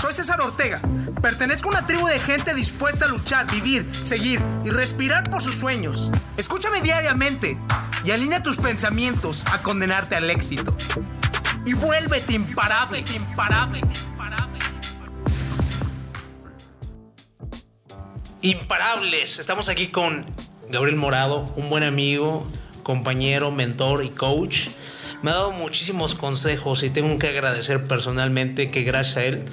Soy 0.00 0.12
César 0.12 0.40
Ortega. 0.42 0.78
Pertenezco 1.22 1.68
a 1.68 1.72
una 1.78 1.86
tribu 1.86 2.06
de 2.06 2.18
gente 2.18 2.54
dispuesta 2.54 3.06
a 3.06 3.08
luchar, 3.08 3.50
vivir, 3.50 3.88
seguir 3.94 4.42
y 4.64 4.68
respirar 4.68 5.30
por 5.30 5.42
sus 5.42 5.56
sueños. 5.56 6.10
Escúchame 6.36 6.82
diariamente 6.82 7.56
y 8.04 8.10
alinea 8.10 8.42
tus 8.42 8.58
pensamientos 8.58 9.46
a 9.46 9.62
condenarte 9.62 10.14
al 10.14 10.28
éxito. 10.28 10.76
Y 11.64 11.72
vuélvete 11.72 12.34
imparable, 12.34 13.02
imparable, 13.14 13.78
imparable. 13.78 14.58
Imparables. 18.42 19.38
Estamos 19.38 19.70
aquí 19.70 19.88
con 19.88 20.26
Gabriel 20.68 20.96
Morado, 20.96 21.50
un 21.56 21.70
buen 21.70 21.82
amigo, 21.82 22.46
compañero, 22.82 23.50
mentor 23.50 24.04
y 24.04 24.10
coach. 24.10 24.68
Me 25.22 25.30
ha 25.30 25.34
dado 25.34 25.52
muchísimos 25.52 26.14
consejos 26.14 26.82
y 26.82 26.90
tengo 26.90 27.18
que 27.18 27.28
agradecer 27.28 27.84
personalmente 27.86 28.70
que 28.70 28.82
gracias 28.82 29.16
a 29.16 29.24
él 29.24 29.44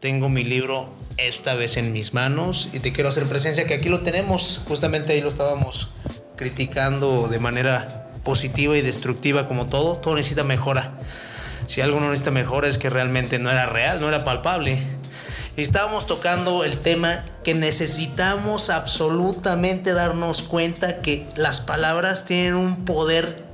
tengo 0.00 0.28
mi 0.28 0.44
libro 0.44 0.88
esta 1.16 1.54
vez 1.54 1.76
en 1.76 1.92
mis 1.92 2.12
manos 2.12 2.68
y 2.72 2.80
te 2.80 2.92
quiero 2.92 3.08
hacer 3.08 3.26
presencia 3.26 3.66
que 3.66 3.74
aquí 3.74 3.88
lo 3.88 4.00
tenemos. 4.00 4.60
Justamente 4.68 5.12
ahí 5.12 5.20
lo 5.20 5.28
estábamos 5.28 5.90
criticando 6.36 7.28
de 7.28 7.38
manera 7.38 8.08
positiva 8.22 8.76
y 8.76 8.82
destructiva 8.82 9.46
como 9.48 9.66
todo. 9.66 9.96
Todo 9.96 10.16
necesita 10.16 10.44
mejora. 10.44 10.92
Si 11.66 11.80
algo 11.80 12.00
no 12.00 12.10
necesita 12.10 12.30
mejora 12.30 12.68
es 12.68 12.78
que 12.78 12.90
realmente 12.90 13.38
no 13.38 13.50
era 13.50 13.66
real, 13.66 14.00
no 14.00 14.08
era 14.08 14.24
palpable. 14.24 14.78
Y 15.56 15.62
estábamos 15.62 16.06
tocando 16.06 16.64
el 16.64 16.80
tema 16.80 17.24
que 17.42 17.54
necesitamos 17.54 18.68
absolutamente 18.68 19.94
darnos 19.94 20.42
cuenta 20.42 21.00
que 21.00 21.26
las 21.36 21.60
palabras 21.60 22.26
tienen 22.26 22.54
un 22.54 22.84
poder 22.84 23.46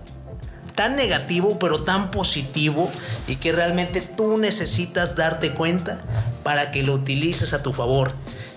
tan 0.75 0.97
negativo 0.97 1.59
pero 1.59 1.85
tan 1.85 2.11
positivo 2.11 2.91
y 3.29 3.37
que 3.37 3.53
realmente 3.53 4.01
tú 4.01 4.39
necesitas 4.39 5.15
darte 5.15 5.53
cuenta 5.53 6.01
para 6.43 6.73
que 6.73 6.83
lo 6.83 6.95
utilices 6.95 7.55
a 7.55 7.63
tu 7.63 7.73
favor. 7.73 8.13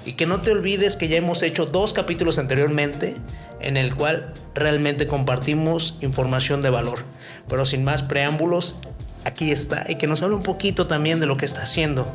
Y 0.06 0.14
que 0.14 0.26
no 0.26 0.42
te 0.42 0.52
olvides 0.52 0.96
que 0.96 1.08
ya 1.08 1.18
hemos 1.18 1.42
hecho 1.42 1.66
dos 1.66 1.94
capítulos 1.94 2.38
anteriormente 2.38 3.16
en 3.60 3.78
el 3.78 3.96
cual 3.96 4.34
realmente 4.54 5.08
compartimos 5.08 5.98
información 6.02 6.62
de 6.62 6.70
valor. 6.70 7.04
Pero 7.48 7.66
sin 7.66 7.84
más 7.84 8.04
preámbulos, 8.04 8.80
aquí 9.26 9.52
está 9.52 9.86
y 9.90 9.96
que 9.96 10.08
nos 10.08 10.22
hable 10.22 10.36
un 10.36 10.44
poquito 10.44 10.88
también 10.88 11.20
de 11.20 11.26
lo 11.26 11.38
que 11.38 11.46
está 11.46 11.64
haciendo 11.64 12.12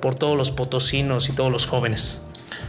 por 0.00 0.14
todos 0.14 0.36
los 0.36 0.50
potosinos 0.50 1.28
y 1.28 1.32
todos 1.32 1.52
los 1.52 1.66
jóvenes. 1.66 2.22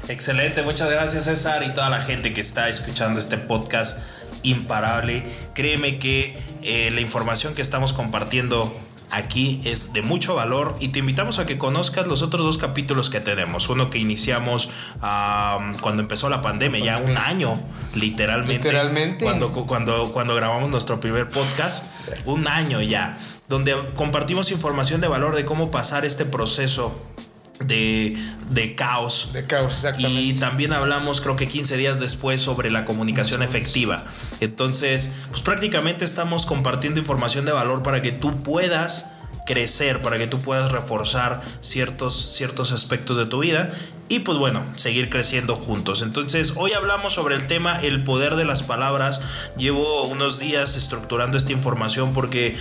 Excelente, 0.09 0.61
muchas 0.64 0.89
gracias 0.89 1.26
César 1.26 1.64
y 1.64 1.73
toda 1.73 1.89
la 1.89 2.02
gente 2.02 2.34
que 2.34 2.42
está 2.42 2.70
escuchando 2.70 3.20
este 3.20 3.38
podcast 3.38 4.00
imparable. 4.44 5.23
Créeme 5.54 6.00
que 6.00 6.38
eh, 6.64 6.92
la 6.92 7.02
información 7.02 7.56
que 7.56 7.61
estamos 7.61 7.94
compartiendo 7.94 8.76
aquí 9.11 9.61
es 9.66 9.94
de 9.94 10.02
mucho 10.02 10.36
valor 10.36 10.75
y 10.80 10.89
te 10.89 11.00
invitamos 11.00 11.39
a 11.39 11.45
que 11.45 11.58
conozcas 11.58 12.08
los 12.08 12.22
otros 12.22 12.44
dos 12.44 12.58
capítulos 12.58 13.09
que 13.09 13.19
tenemos. 13.19 13.69
Uno 13.69 13.89
que 13.89 13.97
iniciamos 13.99 14.69
cuando 14.99 16.02
empezó 16.02 16.30
la 16.30 16.41
pandemia, 16.41 16.83
ya 16.83 16.97
un 16.97 17.17
año, 17.17 17.59
literalmente. 17.95 18.69
Literalmente. 18.69 19.25
Cuando, 19.25 19.52
cuando, 19.52 20.11
cuando 20.11 20.36
grabamos 20.36 20.69
nuestro 20.69 20.99
primer 20.99 21.30
podcast, 21.30 21.86
un 22.25 22.47
año 22.47 22.81
ya, 22.81 23.17
donde 23.47 23.75
compartimos 23.95 24.52
información 24.52 25.02
de 25.02 25.08
valor 25.08 25.36
de 25.36 25.45
cómo 25.45 25.71
pasar 25.71 26.05
este 26.05 26.25
proceso 26.25 26.99
de, 27.63 28.17
de, 28.50 28.75
caos. 28.75 29.31
De 29.33 29.45
caos, 29.45 29.73
exactamente. 29.73 30.22
Y 30.22 30.33
también 30.33 30.73
hablamos, 30.73 31.22
creo 31.22 31.36
que 31.36 31.47
15 31.47 31.77
días 31.77 31.99
después, 31.99 32.41
sobre 32.41 32.69
la 32.72 32.86
comunicación 32.86 33.44
efectiva. 33.44 34.05
Entonces, 34.39 35.14
pues 35.30 35.41
prácticamente 35.41 36.05
estamos 36.05 36.45
compartiendo 36.45 36.99
información 36.99 37.45
de 37.45 37.52
valor 37.52 37.83
para 37.83 38.02
que 38.02 38.11
tú 38.11 38.44
puedas 38.44 39.14
crecer, 39.45 40.02
para 40.02 40.17
que 40.17 40.27
tú 40.27 40.39
puedas 40.39 40.72
reforzar 40.72 41.41
ciertos, 41.61 42.33
ciertos 42.36 42.72
aspectos 42.72 43.17
de 43.17 43.25
tu 43.25 43.39
vida 43.39 43.71
y 44.09 44.19
pues 44.19 44.38
bueno, 44.38 44.63
seguir 44.75 45.09
creciendo 45.09 45.55
juntos. 45.55 46.02
Entonces, 46.02 46.53
hoy 46.55 46.72
hablamos 46.72 47.13
sobre 47.13 47.36
el 47.36 47.47
tema 47.47 47.75
el 47.75 48.03
poder 48.03 48.36
de 48.36 48.45
las 48.45 48.64
palabras. 48.64 49.21
Llevo 49.58 50.04
unos 50.04 50.39
días 50.39 50.76
estructurando 50.77 51.37
esta 51.37 51.52
información 51.52 52.14
porque 52.14 52.55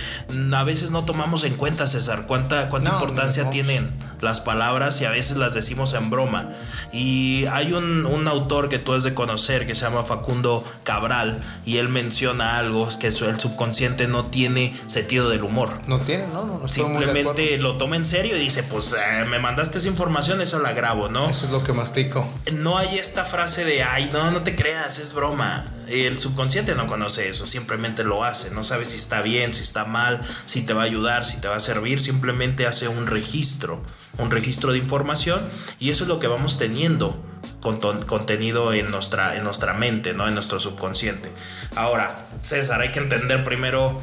a 0.53 0.63
veces 0.63 0.91
no 0.91 1.05
tomamos 1.05 1.43
en 1.45 1.55
cuenta, 1.55 1.87
César, 1.87 2.25
cuánta, 2.27 2.69
cuánta 2.69 2.91
importancia 2.91 3.49
tienen 3.49 3.89
las 4.19 4.41
palabras 4.41 4.99
y 5.01 5.05
a 5.05 5.09
veces 5.09 5.37
las 5.37 5.53
decimos 5.53 5.93
en 5.93 6.09
broma. 6.09 6.49
Y 6.91 7.45
hay 7.51 7.73
un, 7.73 8.05
un, 8.05 8.27
autor 8.27 8.67
que 8.67 8.79
tú 8.79 8.93
has 8.93 9.03
de 9.03 9.13
conocer 9.13 9.65
que 9.65 9.75
se 9.75 9.85
llama 9.85 10.03
Facundo 10.03 10.65
Cabral 10.83 11.39
y 11.65 11.77
él 11.77 11.87
menciona 11.87 12.57
algo 12.57 12.89
que 12.99 13.07
el 13.07 13.39
subconsciente 13.39 14.07
no 14.07 14.25
tiene 14.25 14.75
sentido 14.87 15.29
del 15.29 15.43
humor. 15.43 15.79
No 15.87 15.99
tiene, 15.99 16.27
no, 16.27 16.45
no. 16.45 16.59
no 16.59 16.67
Simplemente 16.67 17.57
lo 17.57 17.77
toma 17.77 17.95
en 17.95 18.05
serio 18.05 18.35
y 18.35 18.39
dice, 18.39 18.63
pues 18.63 18.93
eh, 18.93 19.25
me 19.25 19.39
mandaste 19.39 19.77
esa 19.77 19.87
información, 19.87 20.41
eso 20.41 20.59
la 20.59 20.73
grabo, 20.73 21.07
¿no? 21.07 21.29
Es 21.43 21.51
lo 21.51 21.63
que 21.63 21.71
mastico. 21.71 22.27
No 22.51 22.77
hay 22.77 22.97
esta 22.97 23.23
frase 23.23 23.63
de, 23.63 23.83
ay, 23.83 24.09
no, 24.11 24.31
no 24.31 24.41
te 24.41 24.55
creas, 24.55 24.97
es 24.97 25.13
broma. 25.13 25.65
El 25.87 26.19
subconsciente 26.19 26.73
no 26.73 26.87
conoce 26.87 27.29
eso, 27.29 27.45
simplemente 27.45 28.03
lo 28.03 28.23
hace, 28.23 28.51
no 28.51 28.63
sabe 28.63 28.85
si 28.85 28.97
está 28.97 29.21
bien, 29.21 29.53
si 29.53 29.63
está 29.63 29.85
mal, 29.85 30.21
si 30.45 30.63
te 30.63 30.73
va 30.73 30.81
a 30.81 30.85
ayudar, 30.85 31.25
si 31.25 31.39
te 31.39 31.47
va 31.47 31.57
a 31.57 31.59
servir, 31.59 31.99
simplemente 31.99 32.65
hace 32.65 32.87
un 32.87 33.07
registro, 33.07 33.83
un 34.17 34.31
registro 34.31 34.71
de 34.71 34.79
información 34.79 35.47
y 35.79 35.91
eso 35.91 36.03
es 36.03 36.07
lo 36.09 36.19
que 36.19 36.27
vamos 36.27 36.57
teniendo 36.57 37.23
contenido 37.61 38.73
en 38.73 38.89
nuestra, 38.91 39.35
en 39.35 39.43
nuestra 39.43 39.73
mente, 39.73 40.13
¿no? 40.13 40.27
en 40.27 40.33
nuestro 40.33 40.59
subconsciente. 40.59 41.31
Ahora, 41.75 42.15
César, 42.41 42.81
hay 42.81 42.91
que 42.91 42.99
entender 42.99 43.43
primero 43.43 44.01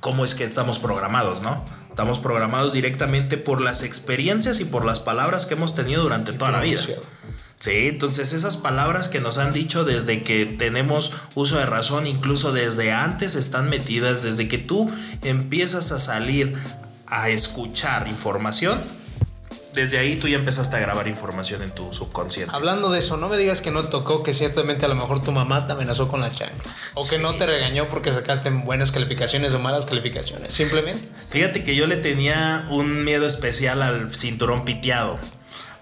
cómo 0.00 0.24
es 0.24 0.34
que 0.34 0.44
estamos 0.44 0.78
programados, 0.78 1.40
¿no? 1.40 1.64
Estamos 1.96 2.18
programados 2.20 2.74
directamente 2.74 3.38
por 3.38 3.62
las 3.62 3.82
experiencias 3.82 4.60
y 4.60 4.66
por 4.66 4.84
las 4.84 5.00
palabras 5.00 5.46
que 5.46 5.54
hemos 5.54 5.74
tenido 5.74 6.02
durante 6.02 6.34
toda 6.34 6.52
la 6.52 6.60
vida. 6.60 6.82
Sí, 7.58 7.88
entonces 7.88 8.34
esas 8.34 8.58
palabras 8.58 9.08
que 9.08 9.18
nos 9.18 9.38
han 9.38 9.54
dicho 9.54 9.82
desde 9.82 10.22
que 10.22 10.44
tenemos 10.44 11.14
uso 11.34 11.56
de 11.56 11.64
razón, 11.64 12.06
incluso 12.06 12.52
desde 12.52 12.92
antes 12.92 13.34
están 13.34 13.70
metidas, 13.70 14.22
desde 14.22 14.46
que 14.46 14.58
tú 14.58 14.90
empiezas 15.22 15.90
a 15.90 15.98
salir 15.98 16.52
a 17.06 17.30
escuchar 17.30 18.08
información, 18.08 18.78
desde 19.76 19.98
ahí 19.98 20.16
tú 20.16 20.26
ya 20.26 20.38
empezaste 20.38 20.74
a 20.74 20.80
grabar 20.80 21.06
información 21.06 21.62
en 21.62 21.70
tu 21.70 21.92
subconsciente. 21.92 22.50
Hablando 22.56 22.90
de 22.90 22.98
eso, 22.98 23.18
no 23.18 23.28
me 23.28 23.36
digas 23.36 23.60
que 23.60 23.70
no 23.70 23.84
tocó 23.84 24.22
que 24.22 24.32
ciertamente 24.32 24.86
a 24.86 24.88
lo 24.88 24.94
mejor 24.94 25.22
tu 25.22 25.32
mamá 25.32 25.66
te 25.66 25.74
amenazó 25.74 26.08
con 26.08 26.20
la 26.20 26.30
chancla. 26.30 26.74
O 26.94 27.06
que 27.06 27.18
no 27.18 27.34
te 27.36 27.46
regañó 27.46 27.88
porque 27.88 28.10
sacaste 28.10 28.48
buenas 28.48 28.90
calificaciones 28.90 29.52
o 29.52 29.58
malas 29.58 29.84
calificaciones. 29.84 30.54
Simplemente. 30.54 31.06
Fíjate 31.28 31.62
que 31.62 31.76
yo 31.76 31.86
le 31.86 31.96
tenía 31.98 32.66
un 32.70 33.04
miedo 33.04 33.26
especial 33.26 33.82
al 33.82 34.14
cinturón 34.14 34.64
piteado. 34.64 35.18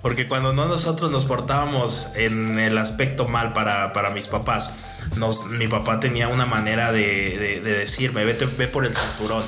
Porque 0.02 0.28
cuando 0.28 0.52
no 0.52 0.66
nosotros 0.66 1.10
nos 1.10 1.24
portábamos 1.24 2.08
en 2.16 2.58
el 2.58 2.76
aspecto 2.76 3.26
mal 3.26 3.52
para, 3.54 3.92
para 3.92 4.10
mis 4.10 4.26
papás, 4.26 4.74
nos, 5.16 5.46
mi 5.46 5.68
papá 5.68 6.00
tenía 6.00 6.28
una 6.28 6.46
manera 6.46 6.92
de, 6.92 7.38
de, 7.38 7.60
de 7.60 7.78
decirme, 7.78 8.24
vete, 8.24 8.44
ve 8.44 8.66
por 8.66 8.84
el 8.84 8.94
cinturón 8.94 9.42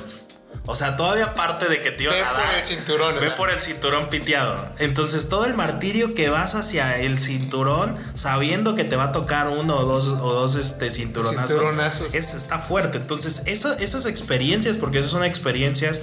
o 0.67 0.75
sea, 0.75 0.97
todavía 0.97 1.35
parte 1.35 1.69
de 1.69 1.81
que 1.81 1.93
te 1.93 2.05
iban 2.05 2.17
a 2.17 2.33
dar. 2.33 2.47
por 2.47 2.55
el 2.55 2.65
cinturón. 2.65 3.15
Ve 3.21 3.31
por 3.31 3.51
el 3.51 3.59
cinturón 3.61 4.09
piteado. 4.09 4.69
Entonces, 4.79 5.29
todo 5.29 5.47
el 5.47 5.55
martirio 5.55 6.13
que 6.15 6.29
vas 6.29 6.57
hacia 6.57 6.99
el 6.99 7.19
cinturón, 7.19 7.95
sabiendo 8.15 8.75
que 8.75 8.83
te 8.83 8.97
va 8.97 9.05
a 9.05 9.13
tocar 9.13 9.49
uno 9.49 9.79
o 9.79 9.85
dos, 9.85 10.09
o 10.09 10.33
dos 10.33 10.57
este, 10.57 10.91
cinturonazos, 10.91 11.51
cinturonazos. 11.51 12.15
Es, 12.15 12.35
está 12.35 12.59
fuerte. 12.59 12.99
Entonces, 12.99 13.45
esas 13.47 14.07
experiencias, 14.07 14.77
porque 14.77 14.99
esas 14.99 15.13
son 15.13 15.25
experiencias 15.25 16.01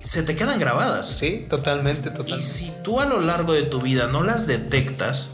se 0.00 0.22
te 0.22 0.34
quedan 0.36 0.58
grabadas. 0.58 1.18
Sí, 1.18 1.46
totalmente, 1.50 2.10
totalmente. 2.10 2.40
Y 2.40 2.42
si 2.42 2.72
tú 2.82 3.00
a 3.00 3.04
lo 3.04 3.20
largo 3.20 3.52
de 3.52 3.62
tu 3.62 3.82
vida 3.82 4.06
no 4.06 4.22
las 4.22 4.46
detectas, 4.46 5.32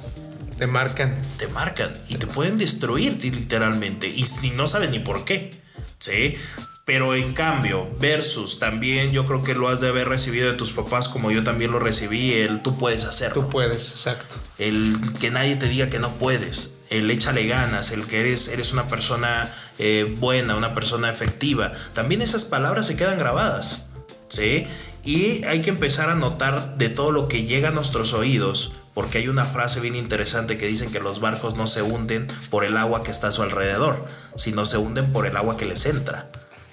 te 0.58 0.66
marcan. 0.66 1.14
Te 1.38 1.46
marcan 1.48 1.92
y 2.08 2.16
te, 2.16 2.26
pueden 2.26 2.58
destruir 2.58 3.22
literalmente 3.22 4.08
y, 4.08 4.24
y 4.42 4.50
no 4.50 4.66
sabes 4.66 4.90
ni 4.90 4.98
por 4.98 5.24
qué. 5.24 5.52
¿Sí? 5.98 6.36
Pero 6.84 7.14
en 7.14 7.32
cambio, 7.32 7.88
versus 7.98 8.58
también 8.58 9.10
yo 9.10 9.24
creo 9.24 9.42
que 9.42 9.54
lo 9.54 9.68
has 9.68 9.80
de 9.80 9.88
haber 9.88 10.06
recibido 10.06 10.50
de 10.50 10.56
tus 10.56 10.72
papás 10.72 11.08
como 11.08 11.30
yo 11.30 11.42
también 11.42 11.72
lo 11.72 11.78
recibí, 11.78 12.34
el 12.34 12.60
tú 12.60 12.76
puedes 12.76 13.04
hacerlo. 13.04 13.44
Tú 13.44 13.48
puedes, 13.48 13.92
exacto. 13.92 14.36
El 14.58 14.98
que 15.18 15.30
nadie 15.30 15.56
te 15.56 15.68
diga 15.68 15.88
que 15.88 15.98
no 15.98 16.10
puedes, 16.12 16.76
el 16.90 17.10
échale 17.10 17.46
ganas, 17.46 17.90
el 17.90 18.06
que 18.06 18.20
eres, 18.20 18.48
eres 18.48 18.74
una 18.74 18.86
persona 18.86 19.50
eh, 19.78 20.14
buena, 20.18 20.56
una 20.56 20.74
persona 20.74 21.10
efectiva. 21.10 21.72
También 21.94 22.20
esas 22.20 22.44
palabras 22.44 22.86
se 22.86 22.96
quedan 22.96 23.18
grabadas, 23.18 23.86
¿sí? 24.28 24.66
Y 25.06 25.42
hay 25.44 25.62
que 25.62 25.70
empezar 25.70 26.10
a 26.10 26.14
notar 26.14 26.76
de 26.76 26.90
todo 26.90 27.12
lo 27.12 27.28
que 27.28 27.44
llega 27.44 27.70
a 27.70 27.72
nuestros 27.72 28.12
oídos, 28.12 28.72
porque 28.92 29.18
hay 29.18 29.28
una 29.28 29.46
frase 29.46 29.80
bien 29.80 29.94
interesante 29.94 30.58
que 30.58 30.66
dicen 30.66 30.92
que 30.92 31.00
los 31.00 31.20
barcos 31.20 31.56
no 31.56 31.66
se 31.66 31.80
hunden 31.80 32.28
por 32.50 32.64
el 32.64 32.76
agua 32.76 33.02
que 33.02 33.10
está 33.10 33.28
a 33.28 33.32
su 33.32 33.42
alrededor, 33.42 34.06
sino 34.36 34.66
se 34.66 34.76
hunden 34.76 35.12
por 35.12 35.26
el 35.26 35.36
agua 35.38 35.56
que 35.56 35.64
les 35.64 35.86
entra. 35.86 36.30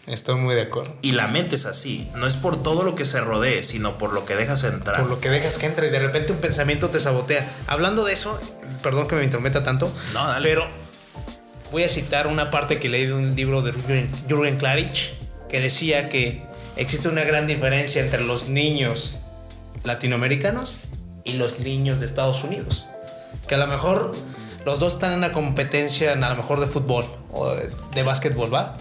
Estoy 0.08 0.36
muy 0.36 0.56
de 0.56 0.64
acuerdo. 0.64 0.96
Y 1.02 1.12
la 1.12 1.28
mente 1.28 1.56
es 1.56 1.66
así. 1.66 2.10
No 2.16 2.26
es 2.26 2.36
por 2.36 2.62
todo 2.62 2.84
lo 2.84 2.96
que 2.96 3.06
se 3.06 3.22
rodee, 3.22 3.64
sino 3.64 3.98
por 3.98 4.14
lo 4.14 4.26
que 4.26 4.36
dejas 4.36 4.64
entrar. 4.64 5.00
Por 5.02 5.10
lo 5.10 5.20
que 5.20 5.30
dejas 5.30 5.58
que 5.58 5.68
entre 5.68 5.88
y 5.88 5.90
de 5.92 6.00
repente 6.00 6.32
un 6.32 6.40
pensamiento 6.40 6.90
te 6.90 7.00
sabotea. 7.00 7.48
Hablando 7.68 8.04
de 8.04 8.14
eso, 8.14 8.40
perdón 8.82 9.08
que 9.08 9.16
me 9.16 9.24
intrometa 9.24 9.64
tanto. 9.64 9.92
No, 10.14 10.28
dale. 10.28 10.50
Pero 10.50 10.66
voy 11.72 11.84
a 11.84 11.90
citar 11.90 12.28
una 12.28 12.50
parte 12.50 12.80
que 12.80 12.90
leí 12.90 13.06
de 13.06 13.14
un 13.14 13.36
libro 13.36 13.62
de 13.62 13.74
Jürgen 14.28 14.58
Klarich 14.58 15.14
que 15.50 15.60
decía 15.60 16.10
que 16.10 16.44
existe 16.78 17.08
una 17.08 17.24
gran 17.24 17.46
diferencia 17.46 18.02
entre 18.02 18.24
los 18.24 18.50
niños 18.50 19.22
latinoamericanos 19.84 20.80
y 21.24 21.34
los 21.34 21.60
niños 21.60 22.00
de 22.00 22.08
Estados 22.08 22.44
Unidos. 22.44 22.88
Que 23.48 23.56
a 23.56 23.58
lo 23.60 23.68
mejor 23.68 24.14
los 24.66 24.80
dos 24.80 24.94
están 24.94 25.12
en 25.12 25.20
una 25.20 25.32
competencia, 25.32 26.14
a 26.14 26.16
lo 26.16 26.36
mejor 26.36 26.60
de 26.60 26.68
fútbol 26.68 27.06
o 27.32 27.54
de, 27.54 27.70
de 27.94 28.04
básquetbol, 28.04 28.52
¿va? 28.54 28.78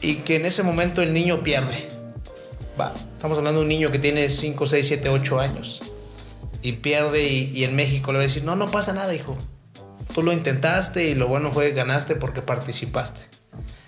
Y 0.00 0.16
que 0.16 0.36
en 0.36 0.46
ese 0.46 0.62
momento 0.62 1.02
el 1.02 1.12
niño 1.12 1.42
pierde. 1.42 1.88
Va, 2.78 2.92
estamos 3.14 3.38
hablando 3.38 3.60
de 3.60 3.64
un 3.64 3.68
niño 3.68 3.90
que 3.90 3.98
tiene 3.98 4.28
5, 4.28 4.66
6, 4.66 4.86
7, 4.86 5.08
8 5.08 5.40
años. 5.40 5.80
Y 6.62 6.72
pierde 6.72 7.24
y, 7.24 7.64
en 7.64 7.76
México 7.76 8.12
le 8.12 8.18
va 8.18 8.24
a 8.24 8.26
decir, 8.26 8.44
no, 8.44 8.56
no 8.56 8.70
pasa 8.70 8.92
nada, 8.92 9.14
hijo. 9.14 9.36
Tú 10.14 10.22
lo 10.22 10.32
intentaste 10.32 11.04
y 11.04 11.14
lo 11.14 11.28
bueno 11.28 11.52
fue 11.52 11.68
que 11.68 11.74
ganaste 11.74 12.16
porque 12.16 12.42
participaste. 12.42 13.22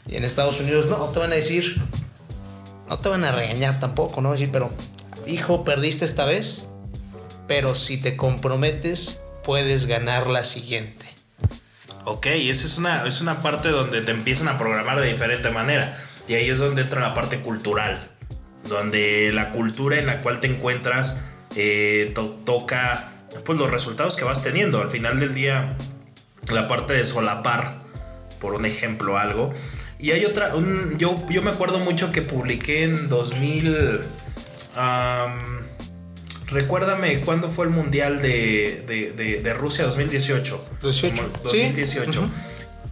Y 0.06 0.16
en 0.16 0.25
Estados 0.25 0.60
Unidos 0.60 0.87
no, 0.87 0.96
te 1.06 1.19
van 1.19 1.32
a 1.32 1.34
decir, 1.34 1.82
no 2.88 2.99
te 2.99 3.08
van 3.08 3.25
a 3.25 3.32
regañar 3.32 3.78
tampoco, 3.81 4.20
¿no? 4.20 4.32
Decir, 4.32 4.50
pero 4.50 4.70
hijo, 5.26 5.64
perdiste 5.64 6.04
esta 6.04 6.25
vez, 6.25 6.69
pero 7.46 7.75
si 7.75 7.99
te 7.99 8.16
comprometes, 8.16 9.20
puedes 9.44 9.87
ganar 9.87 10.28
la 10.28 10.44
siguiente. 10.44 11.06
Ok, 12.10 12.26
esa 12.26 12.66
es 12.66 12.78
una, 12.78 13.06
es 13.06 13.20
una 13.20 13.43
parte 13.43 13.69
donde 13.69 14.00
te 14.00 14.12
empiezan 14.12 14.49
a 14.49 14.56
programar 14.58 14.99
de 14.99 15.08
diferente 15.08 15.50
manera. 15.50 15.94
Y 16.26 16.34
ahí 16.34 16.49
es 16.49 16.58
donde 16.58 16.82
entra 16.82 17.00
la 17.02 17.12
parte 17.14 17.40
cultural. 17.40 18.10
Donde 18.66 19.31
la 19.34 19.50
cultura 19.50 19.99
en 19.99 20.06
la 20.06 20.22
cual 20.22 20.40
te 20.40 20.46
encuentras 20.46 21.20
eh, 21.55 22.12
to- 22.14 22.40
toca 22.46 23.10
pues, 23.44 23.58
los 23.58 23.70
resultados 23.70 24.16
que 24.16 24.25
vas 24.25 24.43
teniendo. 24.43 24.81
Al 24.81 24.90
final 24.90 25.20
del 25.20 25.34
día, 25.34 25.76
la 26.50 26.66
parte 26.66 26.94
de 26.94 27.05
solapar, 27.05 27.75
por 28.40 28.54
un 28.54 28.64
ejemplo, 28.64 29.19
algo. 29.19 29.52
Y 29.99 30.12
hay 30.12 30.25
otra, 30.25 30.52
yo, 30.96 31.26
yo 31.28 31.43
me 31.43 31.50
acuerdo 31.50 31.78
mucho 31.78 32.11
que 32.11 32.22
publiqué 32.22 32.84
en 32.84 33.08
2000... 33.11 34.00
am, 34.76 35.57
recuérdame 36.50 37.20
cuándo 37.20 37.48
fue 37.50 37.66
el 37.66 37.70
Mundial 37.70 38.20
de, 38.22 38.84
de- 38.86 39.12
de- 39.12 39.40
de 39.42 39.54
Rusia 39.54 39.84
2018. 39.84 40.64
18, 40.82 41.16
Como 41.16 41.50
sí. 41.50 41.62
2018. 41.62 42.20
Ujú. 42.20 42.30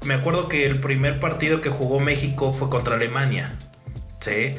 Me 0.05 0.15
acuerdo 0.15 0.49
que 0.49 0.67
el 0.67 0.79
primer 0.81 1.19
partido 1.21 1.61
que 1.61 1.69
jugó 1.71 1.99
México 2.01 2.53
fue 2.53 2.69
contra 2.69 2.95
Alemania. 2.95 3.55
¿Sí? 4.21 4.55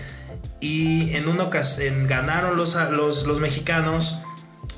Y 0.60 1.16
en 1.16 1.28
una 1.28 1.44
ocasión 1.44 2.08
ganaron 2.08 2.58
los, 2.58 2.76
los, 2.92 3.26
los 3.28 3.40
mexicanos 3.40 4.20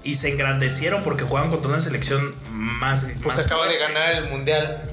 y 0.03 0.15
se 0.15 0.29
engrandecieron 0.29 1.03
porque 1.03 1.23
jugaban 1.23 1.49
contra 1.49 1.69
una 1.71 1.79
selección 1.79 2.35
más. 2.51 3.05
Pues 3.21 3.37
más 3.37 3.45
acaba 3.45 3.67
de 3.67 3.77
fuerte. 3.77 3.93
ganar 3.93 4.15
el 4.15 4.29
mundial 4.29 4.83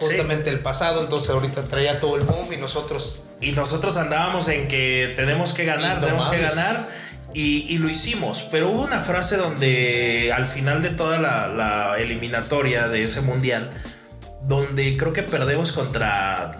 justamente 0.00 0.50
el 0.50 0.58
pasado, 0.58 1.00
entonces 1.02 1.30
ahorita 1.30 1.62
traía 1.64 2.00
todo 2.00 2.16
el 2.16 2.22
boom 2.24 2.52
y 2.52 2.56
nosotros 2.56 3.22
Y 3.40 3.52
nosotros 3.52 3.96
andábamos 3.96 4.48
en 4.48 4.66
que 4.66 5.12
tenemos 5.14 5.52
que 5.52 5.64
ganar, 5.64 6.00
tenemos 6.00 6.26
que 6.28 6.38
ganar. 6.38 6.88
Y, 7.34 7.66
y 7.68 7.78
lo 7.78 7.88
hicimos. 7.88 8.42
Pero 8.50 8.70
hubo 8.70 8.82
una 8.82 9.00
frase 9.00 9.36
donde 9.36 10.32
al 10.34 10.46
final 10.46 10.82
de 10.82 10.90
toda 10.90 11.18
la, 11.18 11.48
la 11.48 11.96
eliminatoria 11.98 12.88
de 12.88 13.04
ese 13.04 13.20
mundial, 13.22 13.70
donde 14.42 14.96
creo 14.96 15.12
que 15.12 15.22
perdemos 15.22 15.72
contra 15.72 16.52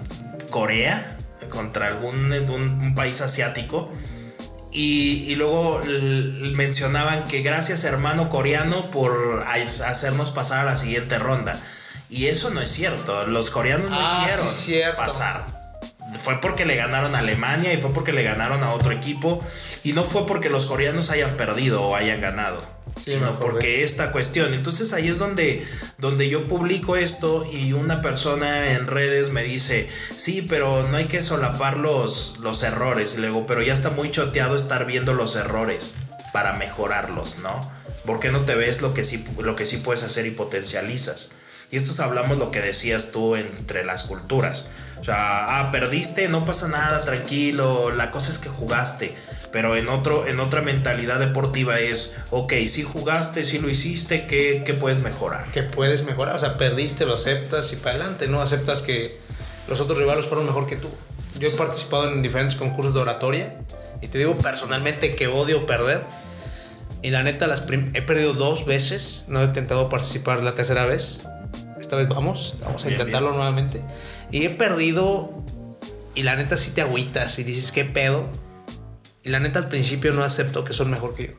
Corea, 0.51 1.19
contra 1.51 1.89
algún 1.89 2.33
un, 2.33 2.61
un 2.61 2.95
país 2.95 3.21
asiático. 3.21 3.91
Y, 4.75 5.27
y 5.29 5.35
luego 5.35 5.83
mencionaban 6.55 7.25
que 7.25 7.43
gracias 7.43 7.85
hermano 7.85 8.31
coreano 8.31 8.91
por 8.91 9.45
hacernos 9.47 10.31
pasar 10.31 10.61
a 10.61 10.71
la 10.71 10.77
siguiente 10.77 11.19
ronda. 11.19 11.61
Y 12.09 12.27
eso 12.27 12.49
no 12.51 12.63
es 12.63 12.71
cierto. 12.71 13.27
Los 13.27 13.51
coreanos 13.51 13.91
no 13.91 13.97
Ah, 13.99 14.27
hicieron 14.27 14.53
sí, 14.53 14.81
pasar 14.97 15.52
fue 16.21 16.41
porque 16.41 16.65
le 16.65 16.77
ganaron 16.77 17.15
a 17.15 17.19
Alemania 17.19 17.73
y 17.73 17.81
fue 17.81 17.93
porque 17.93 18.13
le 18.13 18.23
ganaron 18.23 18.63
a 18.63 18.73
otro 18.73 18.93
equipo 18.93 19.43
y 19.83 19.93
no 19.93 20.05
fue 20.05 20.27
porque 20.27 20.49
los 20.49 20.67
coreanos 20.67 21.11
hayan 21.11 21.37
perdido 21.37 21.83
o 21.83 21.97
hayan 21.97 22.21
ganado, 22.21 22.63
Sí, 23.05 23.13
sino 23.13 23.39
porque 23.39 23.85
esta 23.85 24.13
cuestión. 24.13 24.55
Entonces 24.55 24.93
ahí 24.93 25.09
es 25.09 25.19
donde, 25.19 25.67
donde 25.99 26.29
yo 26.29 26.49
publico 26.49 26.97
esto 26.97 27.47
y 27.51 27.73
una 27.73 28.03
persona 28.03 28.73
en 28.73 28.87
redes 28.87 29.31
me 29.31 29.43
dice, 29.43 29.89
sí, 30.17 30.43
pero 30.43 30.89
no 30.89 30.97
hay 30.97 31.07
que 31.07 31.23
solapar 31.23 31.79
los, 31.79 32.39
los 32.41 32.63
errores. 32.63 33.15
Y 33.17 33.21
luego, 33.21 33.47
pero 33.47 33.63
ya 33.63 33.75
está 33.75 33.91
muy 33.91 34.11
choteado 34.11 34.57
estar 34.57 34.87
viendo 34.87 35.15
los 35.15 35.37
errores 35.37 35.97
para 36.33 36.53
mejorarlos, 36.55 37.39
¿no? 37.39 37.71
¿Por 38.05 38.21
qué 38.21 38.33
no 38.33 38.45
te 38.45 38.55
ves 38.55 38.83
lo 38.83 38.95
que 38.95 39.05
sí, 39.05 39.25
lo 39.39 39.55
que 39.57 39.67
sí 39.67 39.79
puedes 39.79 40.03
hacer 40.03 40.27
y 40.27 40.31
potencializas? 40.33 41.31
Y 41.71 41.77
esto 41.77 41.91
es 41.91 42.01
hablamos 42.01 42.37
lo 42.37 42.51
que 42.51 42.61
decías 42.61 43.13
tú 43.13 43.35
entre 43.35 43.85
las 43.85 44.05
culturas. 44.05 44.67
O 45.03 45.05
sea, 45.05 45.59
ah, 45.59 45.73
perdiste, 45.73 46.29
no 46.29 46.45
pasa 46.45 46.69
nada, 46.69 47.01
tranquilo, 47.01 47.91
la 47.91 48.13
cosa 48.13 48.31
es 48.31 48.39
que 48.39 48.49
jugaste. 48.49 49.17
Pero 49.51 49.75
en, 49.75 49.89
otro, 49.89 50.29
en 50.29 50.39
otra 50.39 50.63
mentalidad 50.63 51.19
deportiva 51.19 51.81
es, 51.81 52.15
ok, 52.31 52.53
si 52.69 52.85
jugaste, 52.85 53.43
si 53.43 53.59
lo 53.59 53.69
hiciste, 53.69 54.29
¿qué, 54.29 54.63
qué 54.65 54.75
puedes 54.75 55.01
mejorar? 55.01 55.47
que 55.51 55.65
puedes 55.65 56.05
mejorar, 56.05 56.37
o 56.37 56.39
sea, 56.39 56.57
perdiste, 56.57 57.05
lo 57.05 57.15
aceptas 57.15 57.73
y 57.73 57.77
para 57.77 57.97
adelante, 57.97 58.29
¿no? 58.29 58.41
Aceptas 58.41 58.81
que 58.81 59.19
los 59.67 59.81
otros 59.81 59.99
rivales 59.99 60.27
fueron 60.27 60.47
mejor 60.47 60.69
que 60.69 60.77
tú. 60.77 60.89
Yo 61.37 61.49
he 61.49 61.51
participado 61.51 62.13
en 62.13 62.23
diferentes 62.23 62.55
concursos 62.55 62.95
de 62.95 63.01
oratoria 63.01 63.57
y 64.01 64.07
te 64.07 64.19
digo 64.19 64.37
personalmente 64.37 65.17
que 65.17 65.27
odio 65.27 65.67
perder. 65.67 66.03
Y 67.03 67.11
la 67.11 67.25
neta, 67.25 67.49
las 67.49 67.65
he 67.95 68.03
perdido 68.03 68.35
dos 68.35 68.67
veces, 68.67 69.25
no 69.27 69.41
he 69.43 69.47
intentado 69.47 69.89
participar 69.89 70.45
la 70.45 70.55
tercera 70.55 70.87
vez. 70.87 71.23
Esta 71.81 71.97
vez 71.97 72.09
vamos, 72.09 72.55
vamos 72.61 72.85
a 72.85 72.89
Bien, 72.89 73.01
intentarlo 73.01 73.31
bien. 73.31 73.39
nuevamente. 73.39 73.81
Y 74.33 74.45
he 74.47 74.51
perdido 74.51 75.31
y 76.15 76.23
la 76.23 76.35
neta 76.37 76.57
sí 76.57 76.73
te 76.73 76.83
agüitas 76.83 77.39
y 77.39 77.45
dices, 77.45 77.71
¿qué 77.71 77.85
pedo? 77.85 78.27
Y 79.23 79.29
la 79.29 79.39
neta 79.39 79.61
al 79.61 79.69
principio 79.69 80.13
no 80.13 80.25
acepto 80.25 80.65
que 80.65 80.73
son 80.73 80.91
mejor 80.91 81.15
que 81.15 81.29
yo 81.29 81.33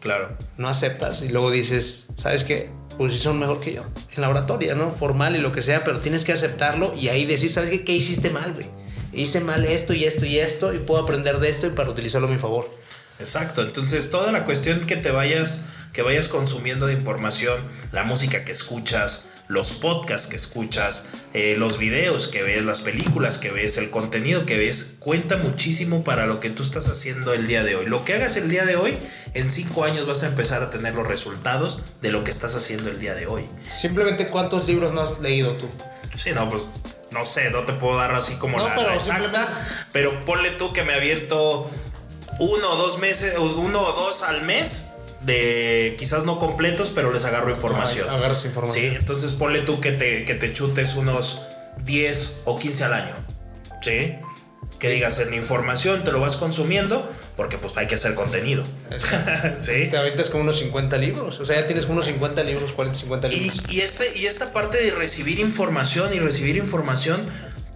Claro. 0.00 0.36
no 0.56 0.68
aceptas 0.68 1.22
y 1.22 1.28
luego 1.28 1.50
dices, 1.50 2.06
¿sabes 2.16 2.44
qué? 2.44 2.70
Pues 2.96 3.12
sí 3.14 3.18
son 3.18 3.38
mejor 3.38 3.60
que 3.60 3.74
yo. 3.74 3.82
En 4.14 4.22
la 4.22 4.28
oratoria, 4.30 4.74
¿no? 4.74 4.90
Formal 4.92 5.36
y 5.36 5.40
lo 5.40 5.52
que 5.52 5.60
sea, 5.60 5.84
pero 5.84 5.98
tienes 5.98 6.24
que 6.24 6.32
aceptarlo 6.32 6.94
y 6.96 7.08
ahí 7.08 7.26
decir, 7.26 7.52
¿sabes 7.52 7.68
qué? 7.70 7.84
¿Qué 7.84 7.92
hiciste 7.92 8.30
mal, 8.30 8.54
güey? 8.54 8.66
Hice 9.12 9.40
mal 9.40 9.64
esto 9.64 9.92
y 9.92 10.04
esto 10.04 10.24
y 10.24 10.38
esto 10.38 10.72
y 10.72 10.78
puedo 10.78 11.02
aprender 11.02 11.38
de 11.40 11.50
esto 11.50 11.66
y 11.66 11.70
para 11.70 11.90
utilizarlo 11.90 12.28
a 12.28 12.30
mi 12.30 12.38
favor. 12.38 12.70
Exacto, 13.18 13.62
entonces 13.62 14.10
toda 14.10 14.30
la 14.32 14.44
cuestión 14.44 14.86
que 14.86 14.96
te 14.96 15.10
vayas, 15.10 15.64
que 15.92 16.02
vayas 16.02 16.28
consumiendo 16.28 16.86
de 16.86 16.92
información, 16.92 17.58
la 17.92 18.04
música 18.04 18.44
que 18.44 18.52
escuchas, 18.52 19.26
los 19.48 19.74
podcasts 19.74 20.26
que 20.28 20.36
escuchas, 20.36 21.04
eh, 21.32 21.54
los 21.56 21.78
videos 21.78 22.26
que 22.28 22.42
ves, 22.42 22.64
las 22.64 22.80
películas 22.80 23.38
que 23.38 23.50
ves, 23.50 23.76
el 23.78 23.90
contenido 23.90 24.44
que 24.44 24.56
ves, 24.56 24.96
cuenta 24.98 25.36
muchísimo 25.36 26.02
para 26.02 26.26
lo 26.26 26.40
que 26.40 26.50
tú 26.50 26.62
estás 26.62 26.88
haciendo 26.88 27.32
el 27.32 27.46
día 27.46 27.62
de 27.62 27.76
hoy. 27.76 27.86
Lo 27.86 28.04
que 28.04 28.14
hagas 28.14 28.36
el 28.36 28.48
día 28.48 28.64
de 28.64 28.76
hoy, 28.76 28.98
en 29.34 29.48
cinco 29.50 29.84
años 29.84 30.06
vas 30.06 30.24
a 30.24 30.26
empezar 30.28 30.62
a 30.62 30.70
tener 30.70 30.94
los 30.94 31.06
resultados 31.06 31.82
de 32.02 32.10
lo 32.10 32.24
que 32.24 32.30
estás 32.32 32.54
haciendo 32.56 32.90
el 32.90 32.98
día 32.98 33.14
de 33.14 33.26
hoy. 33.26 33.48
Simplemente, 33.68 34.26
¿cuántos 34.28 34.66
libros 34.66 34.92
no 34.92 35.00
has 35.02 35.20
leído 35.20 35.56
tú? 35.56 35.68
Sí, 36.16 36.30
no, 36.34 36.48
pues 36.50 36.66
no 37.12 37.24
sé, 37.24 37.50
no 37.50 37.64
te 37.64 37.72
puedo 37.74 37.96
dar 37.98 38.14
así 38.14 38.34
como 38.36 38.58
No, 38.58 38.66
la, 38.68 38.74
pero 38.74 38.88
la 38.88 38.94
exacta, 38.96 39.22
simplemente- 39.22 39.52
pero 39.92 40.24
ponle 40.24 40.50
tú 40.52 40.72
que 40.72 40.82
me 40.82 40.94
aviento 40.94 41.70
uno 42.40 42.70
o 42.70 42.76
dos 42.76 42.98
meses, 42.98 43.34
uno 43.38 43.80
o 43.80 43.92
dos 43.92 44.22
al 44.24 44.42
mes 44.42 44.88
de 45.22 45.96
quizás 45.98 46.24
no 46.24 46.38
completos, 46.38 46.90
pero 46.94 47.12
les 47.12 47.24
agarro 47.24 47.50
información. 47.50 48.06
Ah, 48.10 48.14
agarras 48.14 48.44
información. 48.44 48.90
Sí, 48.90 48.96
entonces 48.96 49.32
ponle 49.32 49.60
tú 49.60 49.80
que 49.80 49.92
te, 49.92 50.24
que 50.24 50.34
te 50.34 50.52
chutes 50.52 50.94
unos 50.94 51.42
10 51.84 52.42
o 52.44 52.58
15 52.58 52.84
al 52.84 52.92
año. 52.92 53.14
¿Sí? 53.82 54.16
Que 54.78 54.90
digas 54.90 55.18
en 55.20 55.32
información, 55.32 56.04
te 56.04 56.12
lo 56.12 56.20
vas 56.20 56.36
consumiendo, 56.36 57.10
porque 57.36 57.56
pues 57.56 57.76
hay 57.76 57.86
que 57.86 57.94
hacer 57.94 58.14
contenido. 58.14 58.62
¿Sí? 59.58 59.86
Te 59.88 59.96
aventas 59.96 60.28
como 60.28 60.42
unos 60.42 60.58
50 60.58 60.98
libros. 60.98 61.40
O 61.40 61.46
sea, 61.46 61.60
ya 61.60 61.66
tienes 61.66 61.84
como 61.86 61.94
unos 61.94 62.06
50 62.06 62.42
libros, 62.44 62.72
40, 62.72 62.98
50 62.98 63.28
Y, 63.28 63.36
libros. 63.40 63.62
y 63.70 63.80
este, 63.80 64.18
y 64.18 64.26
esta 64.26 64.52
parte 64.52 64.82
de 64.82 64.90
recibir 64.90 65.38
información 65.40 66.12
y 66.14 66.18
recibir 66.18 66.56
información, 66.56 67.22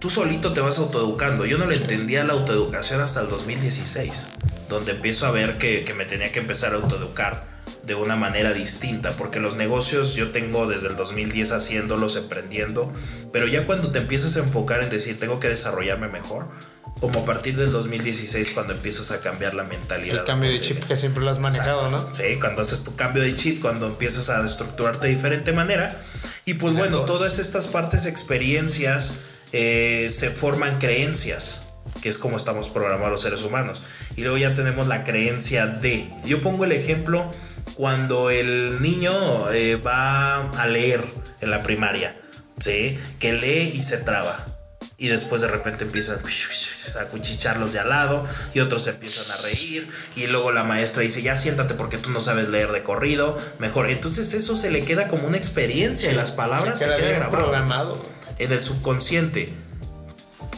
tú 0.01 0.09
solito 0.09 0.51
te 0.51 0.59
vas 0.59 0.79
autoeducando. 0.79 1.45
Yo 1.45 1.57
no 1.57 1.67
le 1.67 1.77
entendía 1.77 2.25
la 2.25 2.33
autoeducación 2.33 2.99
hasta 2.99 3.21
el 3.21 3.29
2016, 3.29 4.25
donde 4.67 4.91
empiezo 4.91 5.27
a 5.27 5.31
ver 5.31 5.57
que, 5.57 5.83
que 5.83 5.93
me 5.93 6.05
tenía 6.05 6.31
que 6.31 6.39
empezar 6.39 6.73
a 6.73 6.77
autoeducar 6.77 7.49
de 7.83 7.95
una 7.95 8.15
manera 8.15 8.51
distinta, 8.51 9.11
porque 9.11 9.39
los 9.39 9.55
negocios 9.55 10.15
yo 10.15 10.31
tengo 10.31 10.67
desde 10.67 10.87
el 10.87 10.95
2010 10.95 11.51
haciéndolos, 11.51 12.15
emprendiendo, 12.15 12.91
pero 13.31 13.47
ya 13.47 13.65
cuando 13.65 13.91
te 13.91 13.99
empiezas 13.99 14.37
a 14.37 14.39
enfocar 14.39 14.81
en 14.83 14.89
decir 14.89 15.19
tengo 15.19 15.39
que 15.39 15.49
desarrollarme 15.49 16.07
mejor, 16.07 16.47
como 16.99 17.21
a 17.21 17.25
partir 17.25 17.55
del 17.57 17.71
2016 17.71 18.51
cuando 18.51 18.73
empiezas 18.73 19.11
a 19.11 19.21
cambiar 19.21 19.53
la 19.53 19.63
mentalidad. 19.63 20.19
El 20.19 20.23
cambio 20.25 20.49
de 20.51 20.61
chip 20.61 20.83
que 20.83 20.95
siempre 20.95 21.23
lo 21.23 21.29
has 21.29 21.39
manejado, 21.39 21.83
Exacto. 21.83 22.07
¿no? 22.07 22.15
Sí, 22.15 22.39
cuando 22.39 22.61
haces 22.61 22.83
tu 22.83 22.95
cambio 22.95 23.23
de 23.23 23.35
chip, 23.35 23.61
cuando 23.61 23.87
empiezas 23.87 24.29
a 24.29 24.43
estructurarte 24.45 25.07
de 25.07 25.13
diferente 25.13 25.53
manera. 25.53 25.99
Y 26.45 26.55
pues 26.55 26.73
bueno, 26.73 27.01
todas 27.01 27.39
estas 27.39 27.67
partes, 27.67 28.05
experiencias, 28.05 29.13
eh, 29.53 30.07
se 30.09 30.29
forman 30.29 30.79
creencias, 30.79 31.67
que 32.01 32.09
es 32.09 32.17
como 32.17 32.37
estamos 32.37 32.69
programados 32.69 33.11
los 33.11 33.21
seres 33.21 33.43
humanos. 33.43 33.81
Y 34.15 34.21
luego 34.21 34.37
ya 34.37 34.53
tenemos 34.53 34.87
la 34.87 35.03
creencia 35.03 35.67
de. 35.67 36.09
Yo 36.25 36.41
pongo 36.41 36.65
el 36.65 36.71
ejemplo 36.71 37.31
cuando 37.75 38.29
el 38.29 38.81
niño 38.81 39.51
eh, 39.51 39.75
va 39.75 40.49
a 40.51 40.67
leer 40.67 41.03
en 41.41 41.51
la 41.51 41.63
primaria, 41.63 42.19
¿sí? 42.59 42.97
Que 43.19 43.33
lee 43.33 43.73
y 43.75 43.81
se 43.81 43.97
traba. 43.97 44.45
y 44.97 45.07
después 45.07 45.41
de 45.41 45.47
repente 45.47 45.83
empiezan 45.83 46.19
a 46.99 47.05
cuchichar 47.05 47.57
los 47.57 47.73
de 47.73 47.79
al 47.79 47.89
lado 47.89 48.23
y 48.53 48.59
otros 48.59 48.83
se 48.83 48.91
empiezan 48.91 49.35
a 49.35 49.41
reír 49.41 49.89
y 50.15 50.27
luego 50.27 50.51
la 50.51 50.63
maestra 50.63 51.01
dice 51.01 51.23
ya 51.23 51.35
siéntate 51.35 51.73
porque 51.73 51.97
tú 51.97 52.11
no 52.11 52.21
sabes 52.21 52.49
leer 52.49 52.71
de 52.71 52.83
corrido 52.83 53.35
mejor 53.57 53.89
entonces 53.89 54.31
eso 54.35 54.55
se 54.55 54.69
le 54.69 54.83
queda 54.83 55.07
como 55.07 55.27
una 55.27 55.37
experiencia 55.37 56.11
en 56.11 56.17
las 56.17 56.29
palabras 56.29 56.77
se, 56.77 56.85
queda, 56.85 56.97
grabado 56.97 57.31
programado 57.31 58.05
en 58.43 58.51
el 58.51 58.61
subconsciente 58.61 59.49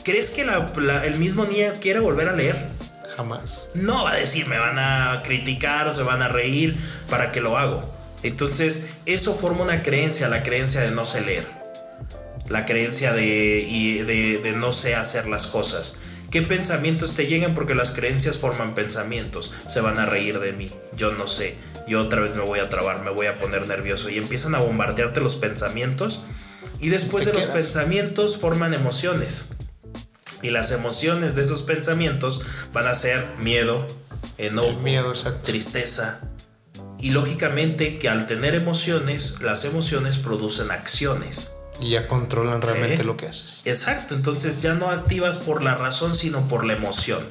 ¿crees 0.03 0.29
que 0.29 0.41
el 0.41 1.15
mismo 1.17 1.45
niño 1.45 1.73
quiere 1.81 1.99
volver 1.99 2.29
a 2.29 2.33
leer? 2.33 2.57
jamás 3.15 3.69
no 3.75 4.05
va 4.05 4.13
a 4.13 4.15
decir 4.15 4.47
me 4.47 4.57
van 4.57 4.79
a 4.79 5.21
criticar 5.23 5.87
o 5.87 5.93
se 5.93 6.03
van 6.03 6.21
a 6.21 6.27
reír 6.27 6.77
para 7.09 7.31
que 7.31 7.41
lo 7.41 7.57
hago 7.57 7.93
entonces 8.23 8.87
eso 9.05 9.35
forma 9.35 9.63
una 9.63 9.83
creencia 9.83 10.29
la 10.29 10.43
creencia 10.43 10.81
de 10.81 10.91
no 10.91 11.05
sé 11.05 11.21
leer 11.21 11.63
la 12.49 12.65
creencia 12.65 13.13
de, 13.13 14.39
de, 14.43 14.51
no 14.53 14.73
sé 14.73 14.95
hacer 14.95 15.27
las 15.27 15.47
cosas. 15.47 15.97
¿Qué 16.29 16.41
pensamientos 16.41 17.15
te 17.15 17.27
llegan? 17.27 17.53
Porque 17.53 17.75
las 17.75 17.91
creencias 17.91 18.37
forman 18.37 18.73
pensamientos. 18.73 19.53
Se 19.67 19.81
van 19.81 19.99
a 19.99 20.05
reír 20.05 20.39
de 20.39 20.51
mí. 20.51 20.71
Yo 20.95 21.11
no 21.11 21.27
sé. 21.27 21.55
Yo 21.87 22.01
otra 22.01 22.21
vez 22.21 22.35
me 22.35 22.41
voy 22.41 22.59
a 22.59 22.69
trabar, 22.69 23.01
me 23.03 23.11
voy 23.11 23.27
a 23.27 23.37
poner 23.37 23.67
nervioso. 23.67 24.09
Y 24.09 24.17
empiezan 24.17 24.55
a 24.55 24.59
bombardearte 24.59 25.21
los 25.21 25.35
pensamientos. 25.35 26.23
Y 26.83 26.89
después 26.89 27.23
de 27.23 27.31
los 27.31 27.45
pensamientos 27.45 28.35
forman 28.35 28.73
emociones. 28.73 29.47
Y 30.41 30.49
las 30.49 30.71
emociones 30.71 31.33
de 31.33 31.43
esos 31.43 31.63
pensamientos 31.63 32.43
van 32.73 32.87
a 32.87 32.93
ser 32.93 33.25
miedo, 33.39 33.87
enojo, 34.37 34.81
tristeza. 35.43 36.19
Y 36.99 37.11
lógicamente 37.11 37.97
que 37.97 38.09
al 38.09 38.27
tener 38.27 38.53
emociones, 38.53 39.41
las 39.41 39.63
emociones 39.63 40.17
producen 40.17 40.71
acciones. 40.71 41.53
Y 41.79 41.91
ya 41.91 42.09
controlan 42.09 42.61
realmente 42.61 43.05
lo 43.05 43.15
que 43.15 43.27
haces. 43.27 43.61
Exacto, 43.63 44.13
entonces 44.13 44.61
ya 44.61 44.73
no 44.73 44.89
activas 44.89 45.37
por 45.37 45.63
la 45.63 45.75
razón, 45.75 46.17
sino 46.17 46.49
por 46.49 46.65
la 46.65 46.73
emoción. 46.73 47.23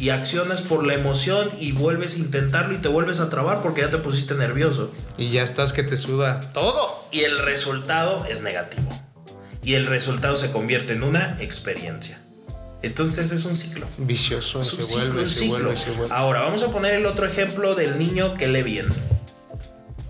Y 0.00 0.08
accionas 0.08 0.62
por 0.62 0.86
la 0.86 0.94
emoción 0.94 1.50
y 1.60 1.72
vuelves 1.72 2.16
a 2.16 2.20
intentarlo 2.20 2.74
y 2.74 2.78
te 2.78 2.88
vuelves 2.88 3.20
a 3.20 3.28
trabar 3.28 3.60
porque 3.60 3.82
ya 3.82 3.90
te 3.90 3.98
pusiste 3.98 4.34
nervioso. 4.34 4.90
Y 5.18 5.28
ya 5.28 5.42
estás 5.42 5.74
que 5.74 5.82
te 5.82 5.98
suda 5.98 6.40
todo. 6.54 7.06
Y 7.12 7.20
el 7.20 7.38
resultado 7.38 8.24
es 8.24 8.40
negativo. 8.40 8.88
Y 9.62 9.74
el 9.74 9.84
resultado 9.84 10.38
se 10.38 10.50
convierte 10.52 10.94
en 10.94 11.02
una 11.02 11.36
experiencia. 11.40 12.18
Entonces 12.80 13.30
es 13.30 13.44
un 13.44 13.54
ciclo. 13.54 13.86
Vicioso, 13.98 14.64
se, 14.64 14.76
vuelve, 14.94 15.26
se, 15.26 15.48
vuelve, 15.48 15.76
se 15.76 15.90
vuelve. 15.90 16.14
Ahora, 16.14 16.40
vamos 16.40 16.62
a 16.62 16.68
poner 16.68 16.94
el 16.94 17.04
otro 17.04 17.26
ejemplo 17.26 17.74
del 17.74 17.98
niño 17.98 18.38
que 18.38 18.48
lee 18.48 18.62
bien. 18.62 18.86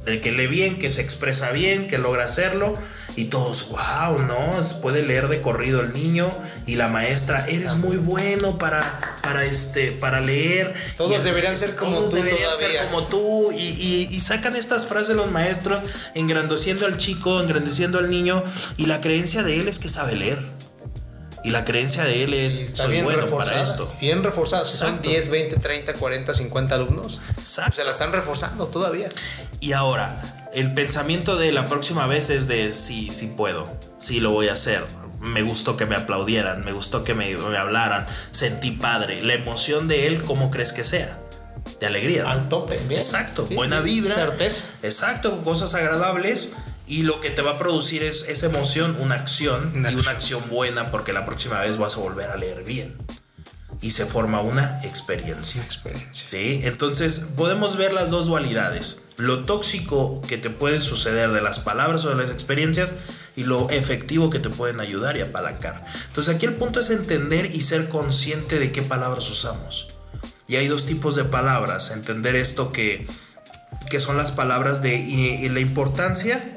Del 0.05 0.21
que 0.21 0.31
lee 0.31 0.47
bien, 0.47 0.79
que 0.79 0.89
se 0.89 1.03
expresa 1.03 1.51
bien, 1.51 1.89
que 1.89 1.99
logra 1.99 2.27
hacerlo 2.27 2.77
y 3.17 3.25
todos, 3.25 3.69
wow, 3.69 4.19
¿no? 4.23 4.53
Puede 4.81 5.03
leer 5.03 5.29
de 5.29 5.41
corrido 5.41 5.81
el 5.81 5.93
niño 5.93 6.31
y 6.67 6.77
la 6.77 6.89
maestra, 6.89 7.47
eres 7.49 7.77
muy 7.77 7.97
bueno 7.97 8.59
para, 8.59 9.19
para, 9.23 9.45
este, 9.45 9.93
para 9.93 10.21
leer. 10.21 10.75
Todos 10.97 11.25
deberían 11.25 11.57
ser 11.57 11.77
como 11.77 11.97
todos 11.97 12.13
deberían 12.13 12.57
ser 12.57 12.87
como 12.87 13.05
tú. 13.05 13.53
Y, 13.53 14.09
y, 14.11 14.21
sacan 14.21 14.57
estas 14.57 14.87
frases 14.87 15.17
los 15.17 15.31
maestros, 15.31 15.81
engrandeciendo 16.15 16.87
al 16.87 16.99
chico, 16.99 17.41
engrandeciendo 17.41 17.99
al 17.99 18.11
niño, 18.11 18.43
y 18.77 18.87
la 18.87 19.01
creencia 19.01 19.43
de 19.43 19.61
él 19.61 19.69
es 19.69 19.79
que 19.79 19.89
sabe 19.89 20.15
leer. 20.15 20.39
Y 21.43 21.51
la 21.51 21.65
creencia 21.65 22.05
de 22.05 22.25
él 22.25 22.35
es, 22.35 22.75
soy 22.75 23.01
bueno 23.01 23.27
para 23.27 23.63
esto. 23.63 23.93
Bien 23.99 24.23
reforzada. 24.23 24.65
Son 24.65 25.01
10, 25.01 25.31
20, 25.31 25.57
30, 25.57 25.95
40, 25.95 26.35
50 26.35 26.75
alumnos. 26.75 27.21
Exacto. 27.39 27.77
Se 27.77 27.85
la 27.85 27.91
están 27.93 28.13
reforzando 28.13 28.67
todavía. 28.67 29.09
Y 29.59 29.73
ahora, 29.73 30.40
el 30.53 30.75
pensamiento 30.75 31.37
de 31.37 31.53
la 31.53 31.67
próxima 31.67 32.07
vez 32.07 32.31
es 32.31 32.49
de 32.49 32.73
sí, 32.73 33.09
sí 33.11 33.35
puedo, 33.37 33.71
sí 33.99 34.21
lo 34.21 34.31
voy 34.31 34.49
a 34.49 34.55
hacer. 34.55 34.85
Me 35.21 35.43
gustó 35.43 35.77
que 35.77 35.85
me 35.85 35.97
aplaudieran, 35.97 36.65
me 36.65 36.73
gustó 36.73 37.05
que 37.05 37.15
me, 37.15 37.35
hablaran, 37.35 38.07
sentí 38.31 38.71
padre. 38.71 39.23
La 39.23 39.35
emoción 39.35 39.87
de 39.87 40.07
él, 40.07 40.23
¿cómo 40.23 40.51
crees 40.51 40.73
que 40.73 40.83
sea? 40.83 41.19
De 41.79 41.87
alegría. 41.87 42.31
Al 42.31 42.49
tope, 42.49 42.79
bien. 42.89 43.01
Exacto, 43.01 43.47
buena 43.47 43.81
vibra. 43.81 44.15
Certeza. 44.15 44.65
Exacto, 44.83 45.43
cosas 45.43 45.75
agradables 45.75 46.53
y 46.87 47.05
lo 47.05 47.21
que 47.21 47.31
te 47.31 47.43
va 47.43 47.53
a 47.53 47.59
producir 47.59 48.03
es 48.03 48.27
esa 48.29 48.47
emoción, 48.47 48.97
una 48.99 49.15
acción, 49.15 49.73
y 49.77 49.95
una 49.95 50.11
acción 50.11 50.43
buena 50.51 50.91
porque 50.91 51.13
la 51.13 51.25
próxima 51.25 51.61
vez 51.61 51.77
vas 51.77 51.97
a 51.97 52.01
volver 52.01 52.31
a 52.31 52.37
leer 52.37 52.65
bien. 52.65 52.97
Y 53.83 53.93
se 53.93 54.07
forma 54.07 54.41
una 54.41 54.81
experiencia. 54.83 55.63
experiencia. 55.63 56.27
Sí, 56.27 56.61
entonces 56.65 57.27
podemos 57.37 57.77
ver 57.77 57.93
las 57.93 58.11
dos 58.11 58.27
dualidades. 58.27 59.05
Lo 59.21 59.45
tóxico 59.45 60.23
que 60.23 60.39
te 60.39 60.51
puede 60.51 60.81
suceder 60.81 61.31
de 61.31 61.43
las 61.43 61.61
palabras 61.61 62.05
o 62.05 62.11
de 62.11 62.17
las 62.17 62.31
experiencias 62.31 62.93
y 63.37 63.45
lo 63.45 63.71
efectivo 63.71 64.31
que 64.31 64.39
te 64.39 64.51
pueden 64.51 64.81
ayudar 64.81 65.17
y 65.17 65.21
apalancar. 65.21 65.85
Entonces 66.09 66.35
aquí 66.35 66.47
el 66.47 66.55
punto 66.55 66.81
es 66.81 66.91
entender 66.91 67.55
y 67.55 67.61
ser 67.63 67.89
consciente 67.89 68.59
de 68.59 68.73
qué 68.73 68.83
palabras 68.83 69.31
usamos. 69.31 69.89
Y 70.49 70.57
hay 70.57 70.67
dos 70.67 70.87
tipos 70.87 71.15
de 71.15 71.25
palabras. 71.25 71.91
Entender 71.93 72.35
esto 72.35 72.73
que, 72.73 73.07
que 73.89 74.01
son 74.01 74.17
las 74.17 74.33
palabras 74.33 74.83
de 74.83 75.49
la 75.53 75.61
importancia 75.61 76.57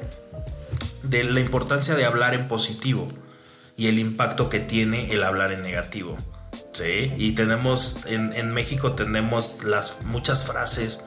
de 1.04 1.24
la 1.24 1.40
importancia 1.40 1.94
de 1.94 2.04
hablar 2.04 2.34
en 2.34 2.48
positivo 2.48 3.08
y 3.76 3.88
el 3.88 3.98
impacto 3.98 4.48
que 4.48 4.60
tiene 4.60 5.12
el 5.12 5.22
hablar 5.22 5.52
en 5.52 5.62
negativo. 5.62 6.16
¿sí? 6.72 7.12
Y 7.16 7.32
tenemos, 7.32 7.98
en, 8.06 8.52
México 8.52 8.94
tenemos 8.94 9.64
las 9.64 10.02
muchas 10.02 10.44
frases 10.44 11.04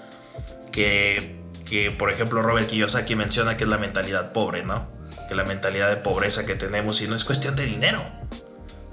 que, 0.71 1.35
que, 1.69 1.91
por 1.91 2.11
ejemplo, 2.11 2.41
Robert 2.41 2.67
Kiyosaki 2.67 3.15
menciona 3.15 3.57
que 3.57 3.63
es 3.63 3.69
la 3.69 3.77
mentalidad 3.77 4.31
pobre, 4.31 4.63
¿no? 4.63 4.87
Que 5.27 5.35
la 5.35 5.43
mentalidad 5.43 5.89
de 5.89 5.97
pobreza 5.97 6.45
que 6.45 6.55
tenemos 6.55 7.01
y 7.01 7.07
no 7.07 7.15
es 7.15 7.23
cuestión 7.23 7.55
de 7.55 7.65
dinero. 7.65 8.01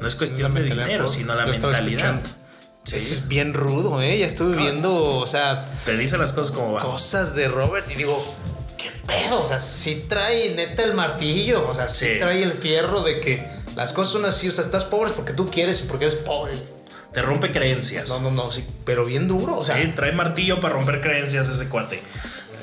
No 0.00 0.08
es 0.08 0.14
cuestión 0.16 0.54
de 0.54 0.64
dinero, 0.64 1.08
sino 1.08 1.34
la 1.34 1.46
mentalidad. 1.46 2.20
Sí. 2.84 2.96
es 2.96 3.28
bien 3.28 3.54
rudo, 3.54 4.02
¿eh? 4.02 4.18
Ya 4.18 4.26
estuve 4.26 4.56
viendo, 4.56 4.94
o 4.94 5.26
sea... 5.26 5.64
Te 5.86 5.96
dice 5.96 6.18
las 6.18 6.34
cosas 6.34 6.54
como 6.54 6.74
van. 6.74 6.84
Cosas 6.84 7.34
de 7.34 7.48
Robert 7.48 7.90
y 7.90 7.94
digo, 7.94 8.22
pedo? 9.06 9.40
O 9.40 9.46
sea, 9.46 9.60
sí 9.60 10.04
trae 10.08 10.54
neta 10.54 10.82
el 10.82 10.94
martillo, 10.94 11.68
o 11.68 11.74
sea, 11.74 11.88
sí, 11.88 12.16
trae 12.18 12.42
el 12.42 12.52
fierro 12.52 13.02
de 13.02 13.20
que 13.20 13.46
las 13.76 13.92
cosas 13.92 14.12
son 14.12 14.24
así, 14.24 14.48
o 14.48 14.52
sea, 14.52 14.64
estás 14.64 14.84
pobre 14.84 15.12
porque 15.12 15.32
tú 15.32 15.50
quieres 15.50 15.80
y 15.80 15.84
porque 15.84 16.06
eres 16.06 16.16
pobre. 16.16 16.54
Te 17.12 17.22
rompe 17.22 17.52
creencias. 17.52 18.08
No, 18.08 18.20
no, 18.20 18.30
no, 18.30 18.50
sí, 18.50 18.66
pero 18.84 19.04
bien 19.04 19.28
duro, 19.28 19.56
o 19.56 19.62
sea. 19.62 19.76
Sí, 19.76 19.92
trae 19.94 20.12
martillo 20.12 20.60
para 20.60 20.74
romper 20.74 21.00
creencias 21.00 21.48
ese 21.48 21.68
cuate. 21.68 22.02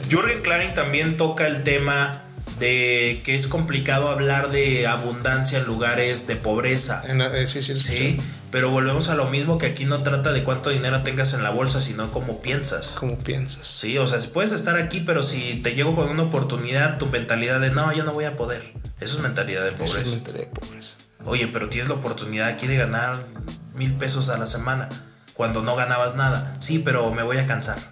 Jürgen 0.10 0.41
Klarin 0.41 0.74
también 0.74 1.17
toca 1.17 1.48
el 1.48 1.63
tema 1.63 2.24
de 2.60 3.22
que 3.25 3.36
es 3.36 3.48
complicado 3.48 4.10
hablar 4.10 4.51
de 4.51 4.86
abundancia 4.86 5.58
en 5.58 5.65
lugares 5.65 6.27
de 6.27 6.36
pobreza. 6.36 7.03
Eh, 7.08 7.48
sí, 7.48 7.63
sí, 7.63 7.81
sí, 7.81 8.17
pero 8.51 8.70
volvemos 8.70 9.10
a 9.10 9.15
lo 9.15 9.27
mismo 9.27 9.58
que 9.58 9.65
aquí 9.65 9.86
no 9.86 10.03
trata 10.03 10.31
de 10.31 10.43
cuánto 10.43 10.70
dinero 10.70 11.01
tengas 11.01 11.34
en 11.34 11.43
la 11.43 11.50
bolsa, 11.50 11.81
sino 11.81 12.12
cómo 12.12 12.39
piensas. 12.41 12.96
Cómo 13.00 13.17
piensas. 13.17 13.67
Sí, 13.67 13.98
o 13.98 14.05
sea, 14.05 14.20
si 14.20 14.27
puedes 14.27 14.51
estar 14.51 14.77
aquí, 14.77 15.00
pero 15.00 15.24
si 15.24 15.55
te 15.63 15.74
llego 15.74 15.96
con 15.96 16.10
una 16.10 16.24
oportunidad, 16.24 17.00
tu 17.00 17.08
mentalidad 17.08 17.60
de 17.60 17.72
no, 17.72 17.91
yo 17.93 18.03
no 18.03 18.13
voy 18.13 18.25
a 18.25 18.36
poder. 18.36 18.74
Eso 19.00 19.17
es 19.17 19.24
mentalidad 19.24 19.63
de 19.63 19.72
pobreza. 19.72 20.01
Eso 20.01 20.17
es 20.17 20.24
mentalidad 20.24 20.48
de 20.48 20.60
pobreza. 20.60 20.93
Oye, 21.25 21.48
pero 21.48 21.67
tienes 21.67 21.89
la 21.89 21.96
oportunidad 21.96 22.48
aquí 22.48 22.67
de 22.67 22.77
ganar 22.77 23.25
mil 23.74 23.91
pesos 23.93 24.29
a 24.29 24.38
la 24.38 24.46
semana 24.46 24.89
cuando 25.34 25.63
no 25.63 25.75
ganabas 25.75 26.15
nada. 26.15 26.55
Sí, 26.60 26.79
pero 26.79 27.12
me 27.12 27.24
voy 27.24 27.38
a 27.38 27.48
cansar. 27.48 27.90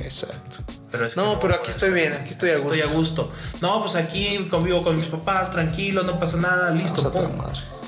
Exacto. 0.00 0.58
Pero 0.90 1.06
no, 1.16 1.38
pero 1.38 1.54
aquí 1.54 1.70
estoy 1.70 1.92
bien, 1.92 2.12
aquí 2.12 2.30
estoy 2.30 2.50
a 2.50 2.54
gusto. 2.54 2.74
Estoy 2.74 2.90
a 2.90 2.92
gusto. 2.92 3.32
No, 3.60 3.80
pues 3.80 3.96
aquí 3.96 4.48
convivo 4.50 4.82
con 4.82 4.96
mis 4.96 5.06
papás, 5.06 5.50
tranquilo, 5.50 6.02
no 6.02 6.18
pasa 6.18 6.38
nada, 6.38 6.70
listo. 6.72 7.12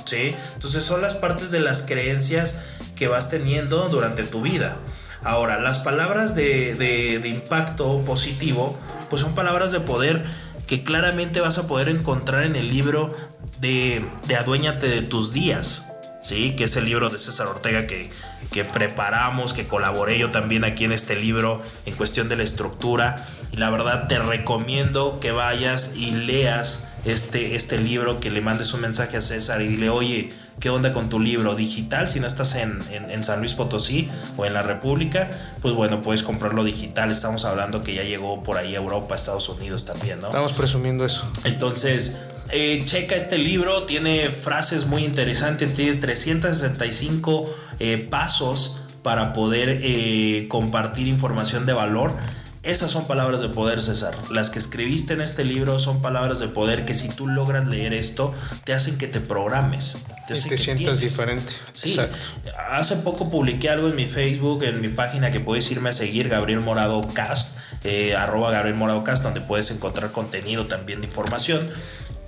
¿Sí? 0.05 0.35
Entonces 0.55 0.85
son 0.85 1.01
las 1.03 1.15
partes 1.15 1.51
de 1.51 1.61
las 1.61 1.83
creencias 1.83 2.61
que 2.95 3.09
vas 3.09 3.31
teniendo 3.31 3.89
durante 3.89 4.25
tu 4.25 4.43
vida. 4.43 4.77
Ahora, 5.25 5.61
las 5.61 5.79
palabras 5.79 6.35
de, 6.35 6.75
de, 6.75 7.29
impacto 7.29 8.01
positivo, 8.05 8.77
pues 9.09 9.23
son 9.23 9.35
palabras 9.35 9.71
de 9.71 9.81
poder 9.81 10.25
que 10.67 10.83
claramente 10.83 11.41
vas 11.41 11.59
a 11.59 11.69
poder 11.69 11.89
encontrar 11.89 12.45
en 12.45 12.57
el 12.57 12.69
libro 12.69 13.15
de, 13.61 14.05
de 14.27 14.37
Aduéñate 14.37 14.89
de 14.89 15.03
tus 15.03 15.33
días. 15.33 15.92
¿Sí? 16.23 16.57
Que 16.57 16.65
es 16.65 16.77
el 16.77 16.87
libro 16.87 17.11
de 17.11 17.19
César 17.19 17.49
Ortega 17.49 17.87
que, 17.87 18.11
que 18.51 18.65
preparamos, 18.65 19.53
que 19.53 19.67
colaboré 19.67 20.19
yo 20.19 20.31
también 20.31 20.65
aquí 20.65 20.85
en 20.85 20.93
este 20.93 21.17
libro 21.17 21.61
en 21.85 21.95
cuestión 21.95 22.31
de 22.31 22.37
la 22.37 22.45
estructura. 22.45 23.27
Y 23.53 23.57
la 23.57 23.69
verdad 23.69 24.09
te 24.09 24.19
recomiendo 24.19 25.21
que 25.21 25.31
vayas 25.33 25.93
y 25.95 26.13
leas 26.13 26.87
este, 27.05 27.57
este 27.57 27.79
libro, 27.79 28.21
que 28.21 28.31
le 28.31 28.41
mandes 28.41 28.73
un 28.73 28.81
mensaje 28.81 29.17
a 29.17 29.23
César 29.23 29.61
y 29.61 29.67
dile, 29.67 29.91
oye, 29.91 30.31
¿qué 30.61 30.71
onda 30.71 30.93
con 30.93 31.09
tu 31.09 31.19
libro 31.19 31.55
digital? 31.55 32.09
Si 32.09 32.21
no 32.21 32.27
estás 32.27 32.55
en, 32.55 32.81
en, 32.91 33.25
San 33.25 33.41
Luis 33.41 33.55
Potosí 33.55 34.09
o 34.37 34.47
en 34.47 34.55
la 34.55 34.63
República, 34.63 35.29
pues 35.61 35.75
bueno, 35.75 36.01
puedes 36.01 36.23
comprarlo 36.23 36.65
digital. 36.65 37.11
Estamos 37.11 37.45
hablando 37.45 37.83
que 37.83 37.95
ya 37.95 38.05
llegó 38.05 38.43
por 38.43 38.57
ahí 38.57 38.75
a 38.75 38.79
Europa, 38.79 39.17
Estados 39.17 39.49
Unidos 39.49 39.85
también, 39.85 40.21
¿no? 40.21 40.29
Estamos 40.29 40.53
presumiendo 40.53 41.05
eso. 41.05 41.31
Entonces, 41.45 42.17
eh, 42.53 42.83
checa 42.85 43.17
este 43.17 43.39
libro, 43.39 43.85
tiene 43.85 44.29
frases 44.29 44.87
muy 44.87 45.05
interesantes, 45.05 45.73
tiene 45.75 45.95
365 45.95 47.55
eh, 47.81 47.99
pasos 47.99 48.79
para 49.03 49.33
poder 49.33 49.81
eh, 49.83 50.47
compartir 50.49 51.09
información 51.09 51.67
de 51.67 51.73
valor 51.73 52.15
Esas 52.63 52.93
son 52.93 53.09
palabras 53.09 53.41
de 53.41 53.49
poder, 53.49 53.83
César. 53.83 54.15
Las 54.31 54.51
que 54.51 54.61
escribiste 54.61 55.15
en 55.15 55.21
este 55.21 55.45
libro 55.45 55.81
son 55.81 56.01
palabras 56.01 56.39
de 56.39 56.47
poder 56.47 56.85
que 56.85 56.95
si 56.95 57.09
tú 57.09 57.27
logras 57.27 57.67
leer 57.67 57.93
esto, 57.93 58.33
te 58.65 58.73
hacen 58.73 58.99
que 58.99 59.09
te 59.09 59.19
programes. 59.19 59.97
Te, 60.29 60.39
y 60.39 60.43
te 60.43 60.57
sientas 60.57 61.01
diferente. 61.01 61.55
Sí. 61.73 61.89
Exacto. 61.91 62.29
Hace 62.71 62.97
poco 62.97 63.31
publiqué 63.31 63.69
algo 63.69 63.89
en 63.89 63.97
mi 63.97 64.07
Facebook, 64.07 64.63
en 64.63 64.81
mi 64.81 64.89
página 64.89 65.33
que 65.33 65.41
puedes 65.41 65.69
irme 65.73 65.89
a 65.89 65.93
seguir, 65.93 66.29
Gabriel 66.29 66.61
Morado 66.61 67.03
Cast, 67.13 67.59
eh, 67.83 68.15
arroba 68.15 68.53
Gabriel 68.53 68.77
Morado 68.77 69.03
Cast, 69.03 69.25
donde 69.25 69.41
puedes 69.41 69.69
encontrar 69.73 70.13
contenido 70.13 70.67
también 70.67 71.01
de 71.01 71.09
información. 71.09 71.69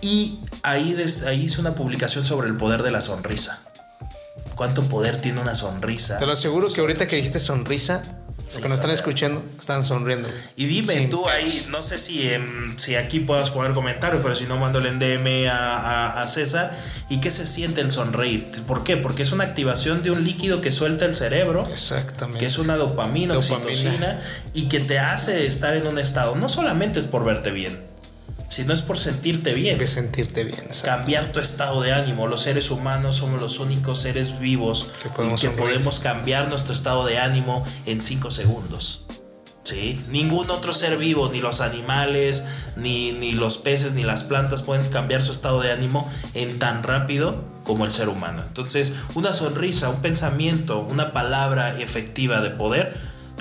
Y 0.04 0.38
ahí, 0.62 0.94
ahí 1.26 1.44
hice 1.44 1.62
una 1.62 1.74
publicación 1.74 2.24
sobre 2.24 2.48
el 2.48 2.56
poder 2.58 2.82
de 2.82 2.90
la 2.90 3.00
sonrisa. 3.00 3.60
¿Cuánto 4.54 4.82
poder 4.82 5.18
tiene 5.18 5.40
una 5.40 5.54
sonrisa? 5.54 6.18
Te 6.18 6.26
lo 6.26 6.32
aseguro 6.32 6.70
que 6.70 6.82
ahorita 6.82 7.06
que 7.06 7.16
dijiste 7.16 7.38
sonrisa, 7.38 8.02
los 8.44 8.58
que 8.58 8.64
nos 8.64 8.74
están 8.74 8.90
escuchando 8.90 9.42
están 9.58 9.82
sonriendo. 9.82 10.28
Y 10.56 10.66
dime 10.66 11.06
tú 11.06 11.26
ahí, 11.26 11.68
no 11.70 11.80
sé 11.80 11.96
si, 11.96 12.30
si 12.76 12.96
aquí 12.96 13.20
puedas 13.20 13.48
poner 13.48 13.72
comentarios, 13.72 14.20
pero 14.22 14.34
si 14.34 14.44
no, 14.44 14.58
mándale 14.58 14.90
en 14.90 14.98
DM 14.98 15.48
a, 15.50 16.20
a, 16.20 16.28
César. 16.28 16.78
¿Y 17.08 17.22
qué 17.22 17.30
se 17.30 17.46
siente 17.46 17.80
el 17.80 17.90
sonreír? 17.90 18.46
¿Por 18.66 18.84
qué? 18.84 18.98
Porque 18.98 19.22
es 19.22 19.32
una 19.32 19.44
activación 19.44 20.02
de 20.02 20.10
un 20.10 20.22
líquido 20.22 20.60
que 20.60 20.70
suelta 20.70 21.06
el 21.06 21.16
cerebro. 21.16 21.66
Exactamente. 21.72 22.40
Que 22.40 22.46
es 22.46 22.58
una 22.58 22.76
dopamina, 22.76 23.32
dopamina. 23.32 23.56
oxitocina 23.56 24.22
y 24.52 24.68
que 24.68 24.80
te 24.80 24.98
hace 24.98 25.46
estar 25.46 25.74
en 25.74 25.86
un 25.86 25.98
estado. 25.98 26.36
No 26.36 26.50
solamente 26.50 26.98
es 26.98 27.06
por 27.06 27.24
verte 27.24 27.52
bien 27.52 27.93
si 28.54 28.62
no 28.62 28.72
es 28.72 28.82
por 28.82 29.00
sentirte 29.00 29.52
bien. 29.52 29.78
Que 29.78 29.88
sentirte 29.88 30.44
bien. 30.44 30.68
Cambiar 30.84 31.32
tu 31.32 31.40
estado 31.40 31.82
de 31.82 31.92
ánimo. 31.92 32.28
Los 32.28 32.42
seres 32.42 32.70
humanos 32.70 33.16
somos 33.16 33.42
los 33.42 33.58
únicos 33.58 33.98
seres 33.98 34.38
vivos 34.38 34.92
que 35.02 35.08
podemos, 35.08 35.40
que 35.40 35.50
podemos 35.50 35.98
cambiar 35.98 36.48
nuestro 36.48 36.72
estado 36.72 37.04
de 37.04 37.18
ánimo 37.18 37.66
en 37.84 38.00
5 38.00 38.30
segundos. 38.30 39.06
¿Sí? 39.64 40.00
Ningún 40.08 40.50
otro 40.50 40.72
ser 40.72 40.98
vivo, 40.98 41.30
ni 41.32 41.40
los 41.40 41.60
animales, 41.60 42.44
ni, 42.76 43.10
ni 43.10 43.32
los 43.32 43.58
peces, 43.58 43.94
ni 43.94 44.04
las 44.04 44.22
plantas 44.22 44.62
pueden 44.62 44.86
cambiar 44.86 45.24
su 45.24 45.32
estado 45.32 45.60
de 45.60 45.72
ánimo 45.72 46.08
en 46.34 46.60
tan 46.60 46.84
rápido 46.84 47.42
como 47.64 47.84
el 47.84 47.90
ser 47.90 48.08
humano. 48.08 48.44
Entonces, 48.46 48.94
una 49.16 49.32
sonrisa, 49.32 49.88
un 49.88 50.00
pensamiento, 50.00 50.78
una 50.78 51.12
palabra 51.12 51.80
efectiva 51.80 52.40
de 52.40 52.50
poder, 52.50 52.94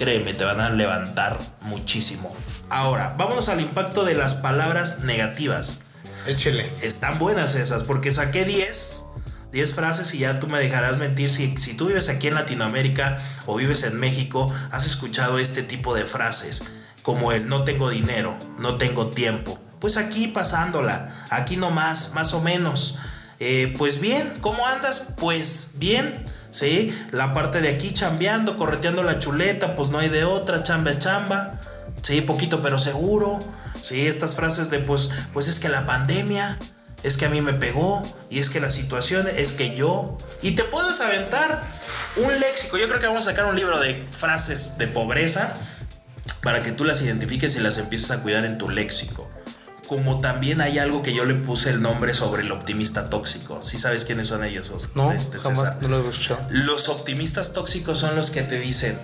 créeme, 0.03 0.33
te 0.33 0.43
van 0.43 0.59
a 0.59 0.69
levantar 0.69 1.39
muchísimo. 1.61 2.35
Ahora, 2.69 3.15
vámonos 3.17 3.47
al 3.47 3.61
impacto 3.61 4.03
de 4.03 4.15
las 4.15 4.35
palabras 4.35 4.99
negativas. 4.99 5.79
Échele. 6.27 6.69
Están 6.81 7.19
buenas 7.19 7.55
esas, 7.55 7.83
porque 7.83 8.11
saqué 8.11 8.43
10. 8.43 9.05
10 9.53 9.73
frases 9.73 10.13
y 10.13 10.19
ya 10.19 10.41
tú 10.41 10.47
me 10.47 10.59
dejarás 10.59 10.97
mentir 10.97 11.29
si, 11.29 11.55
si 11.55 11.77
tú 11.77 11.85
vives 11.85 12.09
aquí 12.09 12.27
en 12.27 12.33
Latinoamérica 12.33 13.17
o 13.45 13.55
vives 13.55 13.83
en 13.83 13.97
México, 13.97 14.53
has 14.71 14.85
escuchado 14.85 15.39
este 15.39 15.63
tipo 15.63 15.95
de 15.95 16.05
frases, 16.05 16.65
como 17.01 17.31
el 17.31 17.47
no 17.47 17.63
tengo 17.63 17.89
dinero, 17.89 18.37
no 18.59 18.75
tengo 18.75 19.07
tiempo. 19.07 19.57
Pues 19.79 19.95
aquí 19.95 20.27
pasándola, 20.27 21.27
aquí 21.29 21.55
nomás, 21.55 22.11
más 22.13 22.33
o 22.33 22.41
menos. 22.41 22.99
Eh, 23.39 23.73
pues 23.77 24.01
bien, 24.01 24.33
¿cómo 24.41 24.67
andas? 24.67 25.07
Pues 25.17 25.73
bien, 25.75 26.25
¿sí? 26.53 26.95
La 27.11 27.33
parte 27.33 27.59
de 27.59 27.69
aquí 27.69 27.91
chambeando, 27.91 28.57
correteando 28.57 29.03
la 29.03 29.19
chuleta, 29.19 29.75
pues 29.75 29.89
no 29.89 29.97
hay 29.97 30.07
de 30.07 30.23
otra, 30.23 30.63
chamba 30.63 30.97
chamba. 30.99 31.59
Sí, 32.01 32.21
poquito 32.21 32.61
pero 32.61 32.79
seguro. 32.79 33.39
Sí, 33.81 34.07
estas 34.07 34.35
frases 34.35 34.69
de 34.69 34.79
pues, 34.79 35.09
pues 35.33 35.49
es 35.49 35.59
que 35.59 35.67
la 35.67 35.85
pandemia, 35.85 36.57
es 37.01 37.17
que 37.17 37.25
a 37.25 37.29
mí 37.29 37.41
me 37.41 37.53
pegó, 37.53 38.01
y 38.29 38.39
es 38.39 38.49
que 38.49 38.61
la 38.61 38.71
situación, 38.71 39.27
es 39.35 39.51
que 39.53 39.75
yo. 39.75 40.17
Y 40.41 40.51
te 40.51 40.63
puedes 40.63 41.01
aventar 41.01 41.61
un 42.15 42.39
léxico. 42.39 42.77
Yo 42.77 42.87
creo 42.87 43.01
que 43.01 43.07
vamos 43.07 43.27
a 43.27 43.31
sacar 43.31 43.45
un 43.45 43.57
libro 43.57 43.79
de 43.79 44.01
frases 44.11 44.77
de 44.77 44.87
pobreza 44.87 45.55
para 46.41 46.61
que 46.61 46.71
tú 46.71 46.85
las 46.85 47.01
identifiques 47.01 47.55
y 47.55 47.59
las 47.59 47.77
empieces 47.77 48.11
a 48.11 48.21
cuidar 48.21 48.45
en 48.45 48.57
tu 48.57 48.69
léxico. 48.69 49.29
Como 49.87 50.19
también 50.21 50.61
hay 50.61 50.79
algo 50.79 51.01
que 51.01 51.13
yo 51.13 51.25
le 51.25 51.35
puse 51.35 51.69
el 51.69 51.81
nombre 51.81 52.13
sobre 52.13 52.43
el 52.43 52.51
optimista 52.51 53.09
tóxico. 53.09 53.61
¿Sí 53.61 53.77
sabes 53.77 54.05
quiénes 54.05 54.27
son 54.27 54.43
ellos? 54.43 54.91
No, 54.95 55.11
este, 55.11 55.39
jamás, 55.39 55.81
no 55.81 55.89
lo 55.89 56.05
he 56.05 56.09
escuchado. 56.09 56.45
Los 56.49 56.89
optimistas 56.89 57.53
tóxicos 57.53 57.99
son 57.99 58.15
los 58.15 58.31
que 58.31 58.41
te 58.43 58.59
dicen, 58.59 58.97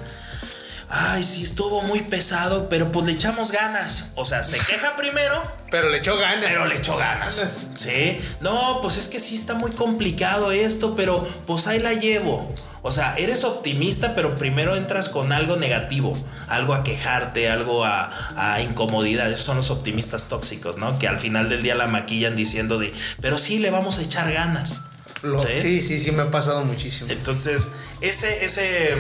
ay, 0.89 1.24
sí 1.24 1.43
estuvo 1.43 1.81
muy 1.83 2.01
pesado, 2.01 2.69
pero 2.69 2.91
pues 2.91 3.05
le 3.05 3.12
echamos 3.13 3.51
ganas. 3.51 4.12
O 4.15 4.25
sea, 4.25 4.43
se 4.43 4.57
queja 4.57 4.95
primero. 4.98 5.41
Pero 5.69 5.89
le 5.89 5.98
echó 5.98 6.17
ganas. 6.17 6.50
Pero 6.50 6.65
le 6.65 6.77
echó 6.77 6.98
ganas. 6.98 7.68
Sí. 7.75 8.20
No, 8.42 8.79
pues 8.81 8.98
es 8.98 9.07
que 9.07 9.20
sí 9.20 9.35
está 9.35 9.53
muy 9.53 9.72
complicado 9.72 10.51
esto, 10.51 10.96
pero 10.96 11.27
pues 11.46 11.68
ahí 11.68 11.79
la 11.79 11.94
llevo. 11.94 12.53
O 12.81 12.92
sea, 12.92 13.15
eres 13.18 13.44
optimista, 13.44 14.15
pero 14.15 14.35
primero 14.35 14.75
entras 14.75 15.09
con 15.09 15.31
algo 15.31 15.57
negativo, 15.57 16.18
algo 16.48 16.74
a 16.74 16.83
quejarte, 16.83 17.50
algo 17.50 17.85
a, 17.85 18.11
a, 18.35 18.61
incomodidad. 18.61 19.31
Esos 19.31 19.46
son 19.46 19.57
los 19.57 19.70
optimistas 19.70 20.29
tóxicos, 20.29 20.77
¿no? 20.77 20.98
Que 20.98 21.07
al 21.07 21.20
final 21.20 21.50
del 21.50 21.61
día 21.61 21.75
la 21.75 21.87
maquillan 21.87 22.35
diciendo 22.35 22.79
de, 22.79 22.94
pero 23.22 23.37
sí 23.37 23.59
le 23.59 23.70
vamos 23.70 24.00
a 24.00 24.03
echar 24.03 24.31
ganas. 24.31 24.83
¿Sí? 25.22 25.61
¿Sí? 25.61 25.81
sí, 25.81 26.00
sí, 26.00 26.11
me 26.11 26.22
ha 26.22 26.31
pasado 26.31 26.63
muchísimo. 26.63 27.09
Entonces, 27.11 27.74
ese, 28.00 28.46
ese, 28.46 28.96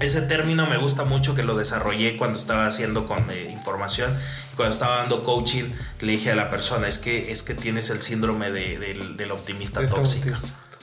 ese 0.00 0.22
término 0.22 0.66
me 0.66 0.78
gusta 0.78 1.04
mucho 1.04 1.34
que 1.34 1.42
lo 1.42 1.56
desarrollé 1.56 2.16
cuando 2.16 2.38
estaba 2.38 2.66
haciendo 2.66 3.06
con 3.06 3.30
eh, 3.30 3.48
información. 3.50 4.16
Cuando 4.56 4.72
estaba 4.72 4.96
dando 4.96 5.24
coaching, 5.24 5.70
le 6.00 6.12
dije 6.12 6.30
a 6.30 6.36
la 6.36 6.50
persona, 6.50 6.88
es 6.88 6.98
que, 6.98 7.30
es 7.30 7.42
que 7.42 7.54
tienes 7.54 7.90
el 7.90 8.00
síndrome 8.00 8.50
del, 8.50 9.30
optimista 9.30 9.86
tóxico. 9.88 10.36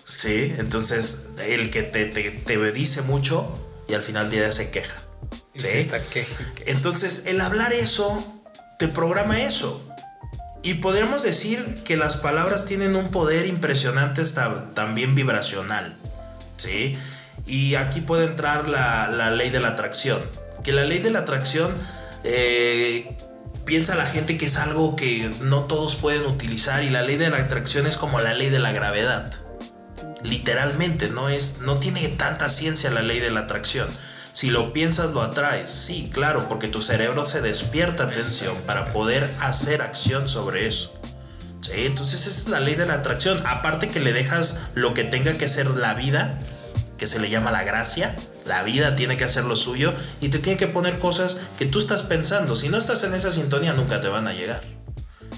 Sí, 0.07 0.55
entonces 0.57 1.27
el 1.37 1.69
que 1.69 1.83
te, 1.83 2.05
te, 2.05 2.71
dice 2.71 3.01
mucho 3.01 3.59
y 3.89 3.93
al 3.93 4.03
final 4.03 4.29
del 4.29 4.39
día 4.39 4.51
se 4.53 4.71
queja. 4.71 4.95
¿sí? 5.53 5.89
Entonces 6.65 7.23
el 7.25 7.41
hablar 7.41 7.73
eso 7.73 8.41
te 8.79 8.87
programa 8.87 9.41
eso. 9.41 9.85
Y 10.63 10.75
podríamos 10.75 11.23
decir 11.23 11.83
que 11.83 11.97
las 11.97 12.15
palabras 12.15 12.65
tienen 12.65 12.95
un 12.95 13.11
poder 13.11 13.47
impresionante 13.47 14.21
hasta 14.21 14.71
también 14.73 15.13
vibracional. 15.13 15.97
¿Sí? 16.55 16.97
Y 17.45 17.75
aquí 17.75 17.99
puede 17.99 18.27
entrar 18.27 18.69
la, 18.69 19.29
ley 19.31 19.49
de 19.49 19.59
la 19.59 19.69
atracción. 19.69 20.21
Que 20.63 20.71
la 20.71 20.85
ley 20.85 20.99
de 20.99 21.11
la 21.11 21.19
atracción 21.19 21.75
eh, 22.23 23.17
piensa 23.65 23.95
la 23.95 24.05
gente 24.05 24.37
que 24.37 24.45
es 24.45 24.57
algo 24.57 24.95
que 24.95 25.29
no 25.41 25.65
todos 25.65 25.97
pueden 25.97 26.25
utilizar 26.27 26.81
y 26.85 26.89
la 26.89 27.01
ley 27.01 27.17
de 27.17 27.29
la 27.29 27.37
atracción 27.39 27.87
es 27.87 27.97
como 27.97 28.21
la 28.21 28.33
ley 28.33 28.49
de 28.49 28.59
la 28.59 28.71
gravedad. 28.71 29.46
Literalmente, 30.23 31.09
no, 31.09 31.29
es, 31.29 31.59
no 31.61 31.77
tiene 31.77 32.07
tanta 32.09 32.49
ciencia 32.49 32.91
la 32.91 33.01
ley 33.01 33.19
de 33.19 33.31
la 33.31 33.41
atracción. 33.41 33.87
Si 34.33 34.49
lo 34.49 34.73
piensas, 34.73 35.11
lo 35.11 35.21
atraes. 35.21 35.69
Sí, 35.69 36.09
claro, 36.13 36.47
porque 36.47 36.67
tu 36.67 36.81
cerebro 36.81 37.25
se 37.25 37.41
despierta 37.41 38.03
atención 38.03 38.55
para 38.65 38.93
poder 38.93 39.29
hacer 39.39 39.81
acción 39.81 40.29
sobre 40.29 40.67
eso. 40.67 40.93
Sí, 41.61 41.71
entonces 41.75 42.27
esa 42.27 42.41
es 42.41 42.47
la 42.47 42.59
ley 42.59 42.75
de 42.75 42.85
la 42.85 42.95
atracción. 42.95 43.41
Aparte 43.45 43.89
que 43.89 43.99
le 43.99 44.13
dejas 44.13 44.61
lo 44.75 44.93
que 44.93 45.03
tenga 45.03 45.33
que 45.33 45.49
ser 45.49 45.67
la 45.67 45.93
vida 45.95 46.39
que 46.97 47.07
se 47.07 47.19
le 47.19 47.29
llama 47.29 47.51
la 47.51 47.63
gracia. 47.63 48.15
La 48.45 48.63
vida 48.63 48.95
tiene 48.95 49.17
que 49.17 49.23
hacer 49.23 49.45
lo 49.45 49.55
suyo 49.55 49.93
y 50.21 50.29
te 50.29 50.39
tiene 50.39 50.57
que 50.57 50.67
poner 50.67 50.99
cosas 50.99 51.39
que 51.57 51.65
tú 51.65 51.79
estás 51.79 52.03
pensando. 52.03 52.55
Si 52.55 52.69
no 52.69 52.77
estás 52.77 53.03
en 53.03 53.13
esa 53.13 53.31
sintonía, 53.31 53.73
nunca 53.73 54.01
te 54.01 54.07
van 54.07 54.27
a 54.27 54.33
llegar. 54.33 54.61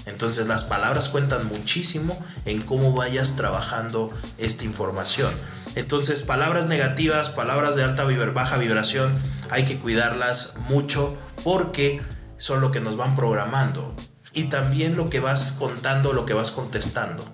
Entonces 0.06 0.46
las 0.46 0.64
palabras 0.64 1.08
cuentan 1.08 1.46
muchísimo 1.46 2.18
en 2.44 2.62
cómo 2.62 2.92
vayas 2.92 3.36
trabajando 3.36 4.10
esta 4.38 4.64
información. 4.64 5.30
Entonces 5.74 6.22
palabras 6.22 6.66
negativas, 6.66 7.28
palabras 7.28 7.76
de 7.76 7.84
alta 7.84 8.04
vibra, 8.04 8.32
baja 8.32 8.56
vibración, 8.56 9.18
hay 9.50 9.64
que 9.64 9.78
cuidarlas 9.78 10.56
mucho 10.68 11.16
porque 11.44 12.00
son 12.38 12.60
lo 12.60 12.70
que 12.70 12.80
nos 12.80 12.96
van 12.96 13.14
programando. 13.14 13.94
Y 14.32 14.44
también 14.44 14.96
lo 14.96 15.10
que 15.10 15.20
vas 15.20 15.52
contando, 15.52 16.12
lo 16.12 16.24
que 16.24 16.34
vas 16.34 16.50
contestando. 16.50 17.24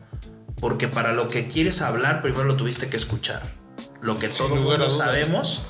Porque 0.61 0.89
para 0.89 1.13
lo 1.13 1.29
que 1.29 1.49
quieres 1.49 1.83
hablar, 1.83 2.23
primero 2.23 2.45
lo 2.45 2.57
tuviste 2.57 2.89
que 2.89 2.97
escuchar 2.97 3.43
lo 4.01 4.19
que 4.19 4.29
todos 4.29 4.51
mundo 4.51 4.89
sabemos. 4.89 5.63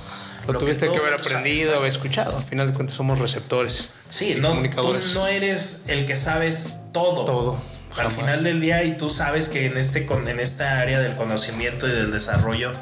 Lo, 0.46 0.58
tuviste 0.58 0.88
que, 0.90 0.96
haber 0.96 1.14
aprendido, 1.14 1.76
haber 1.76 1.88
escuchado. 1.88 2.36
Al 2.36 2.44
final 2.44 2.68
de 2.68 2.72
cuentas 2.72 2.96
somos 2.96 3.18
receptores. 3.18 3.90
Sí, 4.08 4.36
no, 4.38 4.62
tú 4.70 4.94
no 5.14 5.26
eres 5.26 5.82
el 5.86 6.06
que 6.06 6.16
sabes 6.16 6.78
todo. 6.92 7.24
Todo. 7.24 7.62
Al 7.96 8.10
final 8.10 8.44
del 8.44 8.60
día 8.60 8.84
y 8.84 8.96
tú 8.96 9.10
sabes 9.10 9.48
que 9.48 9.66
en, 9.66 9.78
este, 9.78 10.06
en 10.06 10.40
esta 10.40 10.80
área 10.80 11.00
del 11.00 11.16
conocimiento 11.16 11.88
y 11.88 11.92
del 11.92 12.10
desarrollo 12.10 12.72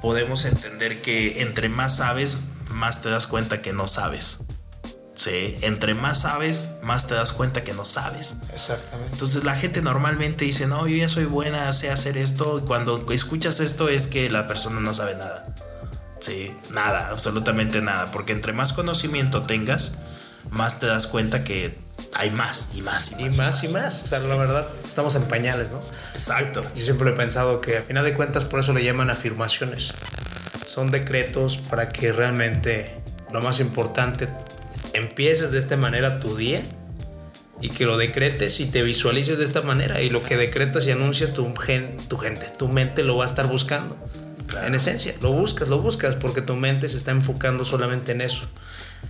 podemos 0.00 0.44
entender 0.46 1.02
que 1.02 1.42
entre 1.42 1.68
más 1.68 1.96
sabes, 1.96 2.38
más 2.68 3.02
te 3.02 3.10
das 3.10 3.26
cuenta 3.26 3.60
que 3.60 3.72
no 3.72 3.86
sabes. 3.86 4.40
Sí, 5.14 5.56
entre 5.60 5.92
más 5.94 6.22
sabes, 6.22 6.76
más 6.82 7.06
te 7.06 7.14
das 7.14 7.32
cuenta 7.32 7.62
que 7.62 7.74
no 7.74 7.84
sabes. 7.84 8.36
Exactamente. 8.52 9.12
Entonces 9.12 9.44
la 9.44 9.54
gente 9.54 9.82
normalmente 9.82 10.46
dice, 10.46 10.66
no, 10.66 10.86
yo 10.86 10.96
ya 10.96 11.08
soy 11.08 11.26
buena, 11.26 11.70
sé 11.74 11.90
hacer 11.90 12.16
esto. 12.16 12.58
Y 12.58 12.62
cuando 12.62 13.04
escuchas 13.12 13.60
esto 13.60 13.88
es 13.88 14.06
que 14.06 14.30
la 14.30 14.48
persona 14.48 14.80
no 14.80 14.94
sabe 14.94 15.14
nada. 15.14 15.54
Sí, 16.22 16.56
nada, 16.70 17.08
absolutamente 17.08 17.82
nada. 17.82 18.10
Porque 18.12 18.32
entre 18.32 18.52
más 18.52 18.72
conocimiento 18.72 19.42
tengas, 19.42 19.98
más 20.50 20.78
te 20.78 20.86
das 20.86 21.08
cuenta 21.08 21.42
que 21.42 21.74
hay 22.14 22.30
más 22.30 22.72
y 22.76 22.82
más 22.82 23.12
y 23.18 23.24
más. 23.24 23.34
Y 23.34 23.38
más 23.38 23.64
y 23.64 23.68
más. 23.68 24.04
O 24.04 24.06
sea, 24.06 24.20
la 24.20 24.36
verdad, 24.36 24.66
estamos 24.86 25.16
en 25.16 25.24
pañales, 25.24 25.72
¿no? 25.72 25.80
Exacto. 26.14 26.62
Yo 26.76 26.84
siempre 26.84 27.10
he 27.10 27.12
pensado 27.12 27.60
que 27.60 27.76
a 27.76 27.82
final 27.82 28.04
de 28.04 28.14
cuentas 28.14 28.44
por 28.44 28.60
eso 28.60 28.72
le 28.72 28.84
llaman 28.84 29.10
afirmaciones. 29.10 29.92
Son 30.64 30.92
decretos 30.92 31.58
para 31.58 31.88
que 31.88 32.12
realmente 32.12 33.02
lo 33.32 33.40
más 33.40 33.58
importante 33.58 34.28
empieces 34.92 35.50
de 35.50 35.58
esta 35.58 35.76
manera 35.76 36.20
tu 36.20 36.36
día 36.36 36.62
y 37.60 37.70
que 37.70 37.84
lo 37.84 37.96
decretes 37.96 38.60
y 38.60 38.66
te 38.66 38.82
visualices 38.82 39.38
de 39.38 39.44
esta 39.44 39.62
manera 39.62 40.00
y 40.02 40.10
lo 40.10 40.22
que 40.22 40.36
decretas 40.36 40.86
y 40.86 40.92
anuncias 40.92 41.34
tu, 41.34 41.52
gen, 41.56 41.96
tu 42.08 42.16
gente, 42.16 42.46
tu 42.56 42.68
mente 42.68 43.02
lo 43.02 43.16
va 43.16 43.24
a 43.24 43.26
estar 43.26 43.48
buscando. 43.48 43.96
En 44.64 44.74
esencia, 44.74 45.14
lo 45.20 45.32
buscas, 45.32 45.68
lo 45.68 45.78
buscas 45.78 46.16
porque 46.16 46.42
tu 46.42 46.56
mente 46.56 46.88
se 46.88 46.96
está 46.96 47.10
enfocando 47.10 47.64
solamente 47.64 48.12
en 48.12 48.20
eso. 48.20 48.48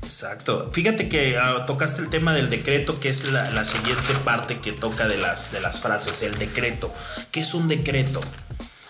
Exacto. 0.03 0.71
Fíjate 0.73 1.09
que 1.09 1.37
ah, 1.37 1.65
tocaste 1.65 2.01
el 2.01 2.09
tema 2.09 2.33
del 2.35 2.49
decreto, 2.51 3.01
que 3.01 3.09
es 3.09 3.31
la, 3.31 3.65
siguiente 3.65 4.15
parte 4.25 4.59
que 4.59 4.73
toca 4.73 5.09
de 5.09 5.19
las, 5.19 5.53
de 5.53 5.61
las 5.61 5.81
frases, 5.81 6.23
el 6.23 6.39
decreto. 6.39 6.93
¿Qué 7.31 7.41
es 7.41 7.55
un 7.55 7.69
decreto? 7.69 8.21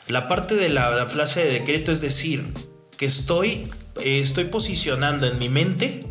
La 0.09 0.29
parte 0.29 0.55
de 0.55 0.69
la, 0.69 1.07
frase 1.09 1.45
de 1.45 1.53
decreto 1.53 1.93
es 1.93 2.01
decir, 2.01 2.53
que 2.97 3.07
estoy, 3.07 3.71
eh, 4.01 4.21
estoy 4.21 4.45
posicionando 4.45 5.27
en 5.27 5.39
mi 5.39 5.49
mente 5.49 6.07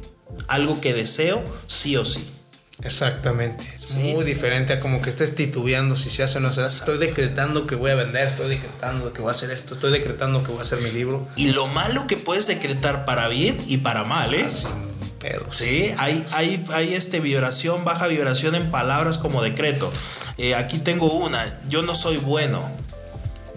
algo 0.47 0.81
que 0.81 0.93
deseo 0.93 1.43
sí 1.67 1.97
o 1.97 2.05
sí. 2.05 2.27
Exactamente. 2.83 3.71
Es 3.75 3.95
muy 3.97 4.23
diferente 4.23 4.73
a 4.73 4.79
como 4.79 5.01
que 5.01 5.09
estés 5.09 5.35
titubeando 5.35 5.95
si 5.95 6.09
se 6.09 6.23
hace 6.23 6.39
o 6.39 6.41
no 6.41 6.51
se 6.51 6.61
hace. 6.61 6.79
Estoy 6.79 6.97
decretando 6.97 7.67
que 7.67 7.75
voy 7.75 7.91
a 7.91 7.95
vender, 7.95 8.27
estoy 8.27 8.49
decretando 8.49 9.13
que 9.13 9.21
voy 9.21 9.29
a 9.29 9.31
hacer 9.31 9.51
esto, 9.51 9.75
estoy 9.75 9.91
decretando 9.91 10.43
que 10.43 10.49
voy 10.49 10.59
a 10.59 10.61
hacer 10.63 10.79
mi 10.81 10.91
libro. 10.91 11.27
Y 11.35 11.51
lo 11.51 11.67
malo 11.67 12.07
que 12.07 12.17
puedes 12.17 12.47
decretar 12.47 13.05
para 13.05 13.27
bien 13.27 13.57
y 13.67 13.77
para 13.77 14.03
mal, 14.03 14.33
¿eh? 14.33 14.47
Sí, 15.51 15.93
hay, 15.97 16.25
hay, 16.31 16.65
hay 16.73 16.95
este 16.95 17.19
vibración, 17.19 17.85
baja 17.85 18.07
vibración 18.07 18.55
en 18.55 18.71
palabras 18.71 19.17
como 19.19 19.43
decreto. 19.43 19.91
Eh, 20.37 20.55
aquí 20.55 20.79
tengo 20.79 21.13
una, 21.13 21.59
yo 21.69 21.83
no 21.83 21.93
soy 21.93 22.17
bueno 22.17 22.80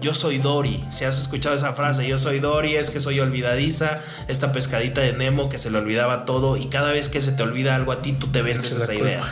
yo 0.04 0.14
soy 0.14 0.38
Dory. 0.38 0.84
Si 0.90 1.04
has 1.04 1.18
escuchado 1.18 1.54
esa 1.54 1.72
frase, 1.72 2.06
yo 2.06 2.18
soy 2.18 2.38
Dory, 2.38 2.76
es 2.76 2.90
que 2.90 3.00
soy 3.00 3.20
olvidadiza, 3.20 4.00
esta 4.28 4.52
pescadita 4.52 5.00
de 5.00 5.14
Nemo 5.14 5.48
que 5.48 5.56
se 5.56 5.70
le 5.70 5.78
olvidaba 5.78 6.26
todo 6.26 6.58
y 6.58 6.66
cada 6.66 6.92
vez 6.92 7.08
que 7.08 7.22
se 7.22 7.32
te 7.32 7.42
olvida 7.42 7.74
algo 7.74 7.90
a 7.90 8.02
ti, 8.02 8.12
tú 8.12 8.26
te 8.28 8.42
vendes 8.42 8.76
esa 8.76 8.94
idea. 8.94 9.26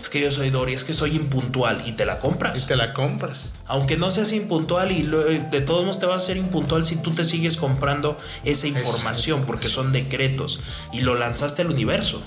Es 0.00 0.08
que 0.08 0.20
yo 0.20 0.30
soy 0.30 0.50
Dory, 0.50 0.74
es 0.74 0.84
que 0.84 0.94
soy 0.94 1.16
impuntual 1.16 1.82
y 1.84 1.92
te 1.92 2.06
la 2.06 2.20
compras. 2.20 2.62
Y 2.62 2.66
te 2.68 2.76
la 2.76 2.94
compras. 2.94 3.52
Aunque 3.66 3.96
no 3.96 4.12
seas 4.12 4.32
impuntual 4.32 4.92
y 4.92 5.02
de 5.02 5.60
todos 5.60 5.82
modos 5.82 5.98
te 5.98 6.06
vas 6.06 6.22
a 6.22 6.26
ser 6.26 6.36
impuntual 6.36 6.86
si 6.86 6.96
tú 6.96 7.10
te 7.10 7.24
sigues 7.24 7.56
comprando 7.56 8.16
esa 8.44 8.68
información 8.68 9.44
porque 9.46 9.68
son 9.68 9.92
decretos 9.92 10.60
y 10.92 11.00
lo 11.00 11.16
lanzaste 11.16 11.62
al 11.62 11.70
universo. 11.70 12.22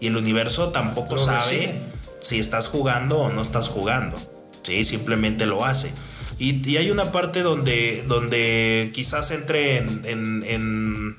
Y 0.00 0.06
el 0.06 0.16
universo 0.16 0.70
tampoco 0.70 1.18
sabe 1.18 1.78
si 2.22 2.38
estás 2.38 2.68
jugando 2.68 3.18
o 3.18 3.30
no 3.30 3.42
estás 3.42 3.68
jugando. 3.68 4.16
Sí, 4.62 4.82
simplemente 4.84 5.44
lo 5.44 5.66
hace. 5.66 5.92
Y, 6.38 6.76
hay 6.76 6.90
una 6.90 7.12
parte 7.12 7.42
donde, 7.42 8.04
donde 8.06 8.90
quizás 8.94 9.30
entre 9.30 9.78
en, 9.78 11.16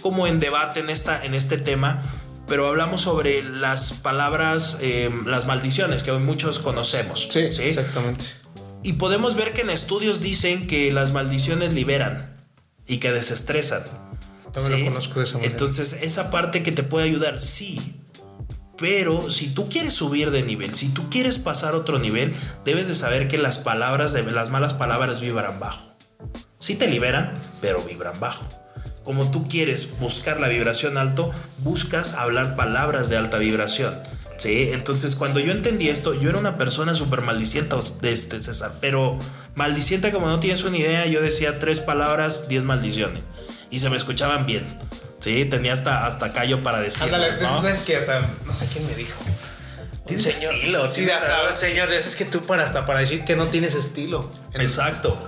como 0.00 0.26
en 0.26 0.40
debate 0.40 0.80
en, 0.80 0.90
esta, 0.90 1.24
en 1.24 1.34
este 1.34 1.58
tema, 1.58 2.02
pero 2.48 2.68
hablamos 2.68 3.00
sobre 3.02 3.42
las 3.42 3.92
palabras, 3.92 4.78
eh, 4.80 5.10
las 5.24 5.46
maldiciones 5.46 6.02
que 6.02 6.10
hoy 6.10 6.20
muchos 6.20 6.58
conocemos. 6.58 7.28
Sí, 7.30 7.40
exactamente. 7.40 8.24
Y 8.82 8.94
podemos 8.94 9.34
ver 9.34 9.52
que 9.52 9.62
en 9.62 9.70
estudios 9.70 10.20
dicen 10.20 10.66
que 10.66 10.92
las 10.92 11.12
maldiciones 11.12 11.72
liberan 11.74 12.36
y 12.86 12.98
que 12.98 13.10
desestresan. 13.10 13.82
También 14.52 14.84
lo 14.84 14.86
conozco 14.92 15.18
de 15.18 15.24
esa 15.24 15.34
manera. 15.34 15.50
Entonces, 15.50 15.98
esa 16.02 16.30
parte 16.30 16.62
que 16.62 16.72
te 16.72 16.82
puede 16.82 17.06
ayudar, 17.06 17.42
sí, 17.42 17.96
pero 18.78 19.30
si 19.30 19.48
tú 19.48 19.68
quieres 19.68 19.94
subir 19.94 20.30
de 20.30 20.42
nivel, 20.42 20.74
si 20.74 20.90
tú 20.90 21.08
quieres 21.10 21.38
pasar 21.38 21.74
otro 21.74 21.98
nivel, 21.98 22.34
debes 22.64 22.88
de 22.88 22.94
saber 22.94 23.28
que 23.28 23.38
las 23.38 23.58
palabras, 23.58 24.14
las 24.14 24.50
malas 24.50 24.74
palabras 24.74 25.20
vibran 25.20 25.58
bajo. 25.60 25.94
Sí 26.58 26.74
te 26.74 26.88
liberan, 26.88 27.32
pero 27.60 27.82
vibran 27.82 28.18
bajo. 28.20 28.44
Como 29.04 29.30
tú 29.30 29.48
quieres 29.48 29.98
buscar 30.00 30.40
la 30.40 30.48
vibración 30.48 30.98
alto, 30.98 31.30
buscas 31.58 32.14
hablar 32.14 32.56
palabras 32.56 33.08
de 33.08 33.16
alta 33.16 33.38
vibración. 33.38 33.94
Sí, 34.36 34.70
entonces 34.72 35.16
cuando 35.16 35.40
yo 35.40 35.52
entendí 35.52 35.88
esto, 35.88 36.12
yo 36.12 36.28
era 36.28 36.38
una 36.38 36.58
persona 36.58 36.94
súper 36.94 37.22
maldicienta 37.22 37.78
este 38.02 38.42
César, 38.42 38.72
pero 38.80 39.18
maldicienta 39.54 40.12
como 40.12 40.26
no 40.26 40.40
tienes 40.40 40.64
una 40.64 40.76
idea, 40.76 41.06
yo 41.06 41.22
decía 41.22 41.58
tres 41.58 41.80
palabras, 41.80 42.48
diez 42.48 42.64
maldiciones. 42.64 43.22
Y 43.70 43.78
se 43.78 43.88
me 43.88 43.96
escuchaban 43.96 44.44
bien. 44.44 44.78
Sí, 45.26 45.44
tenía 45.44 45.72
hasta, 45.72 46.06
hasta 46.06 46.32
callo 46.32 46.62
para 46.62 46.78
decir. 46.78 47.02
Ándale, 47.02 47.32
¿no? 47.42 47.60
veces 47.60 47.82
que 47.82 47.96
hasta, 47.96 48.20
no 48.46 48.54
sé 48.54 48.68
quién 48.72 48.86
me 48.86 48.94
dijo. 48.94 49.18
Tienes 50.06 50.24
estilo. 50.24 50.92
Sí, 50.92 51.10
hasta, 51.10 51.52
señor, 51.52 51.92
es 51.92 52.14
que 52.14 52.24
tú 52.24 52.42
para 52.42 52.62
hasta 52.62 52.86
para 52.86 53.00
decir 53.00 53.24
que 53.24 53.34
no 53.34 53.48
tienes 53.48 53.74
estilo. 53.74 54.30
Exacto. 54.54 55.18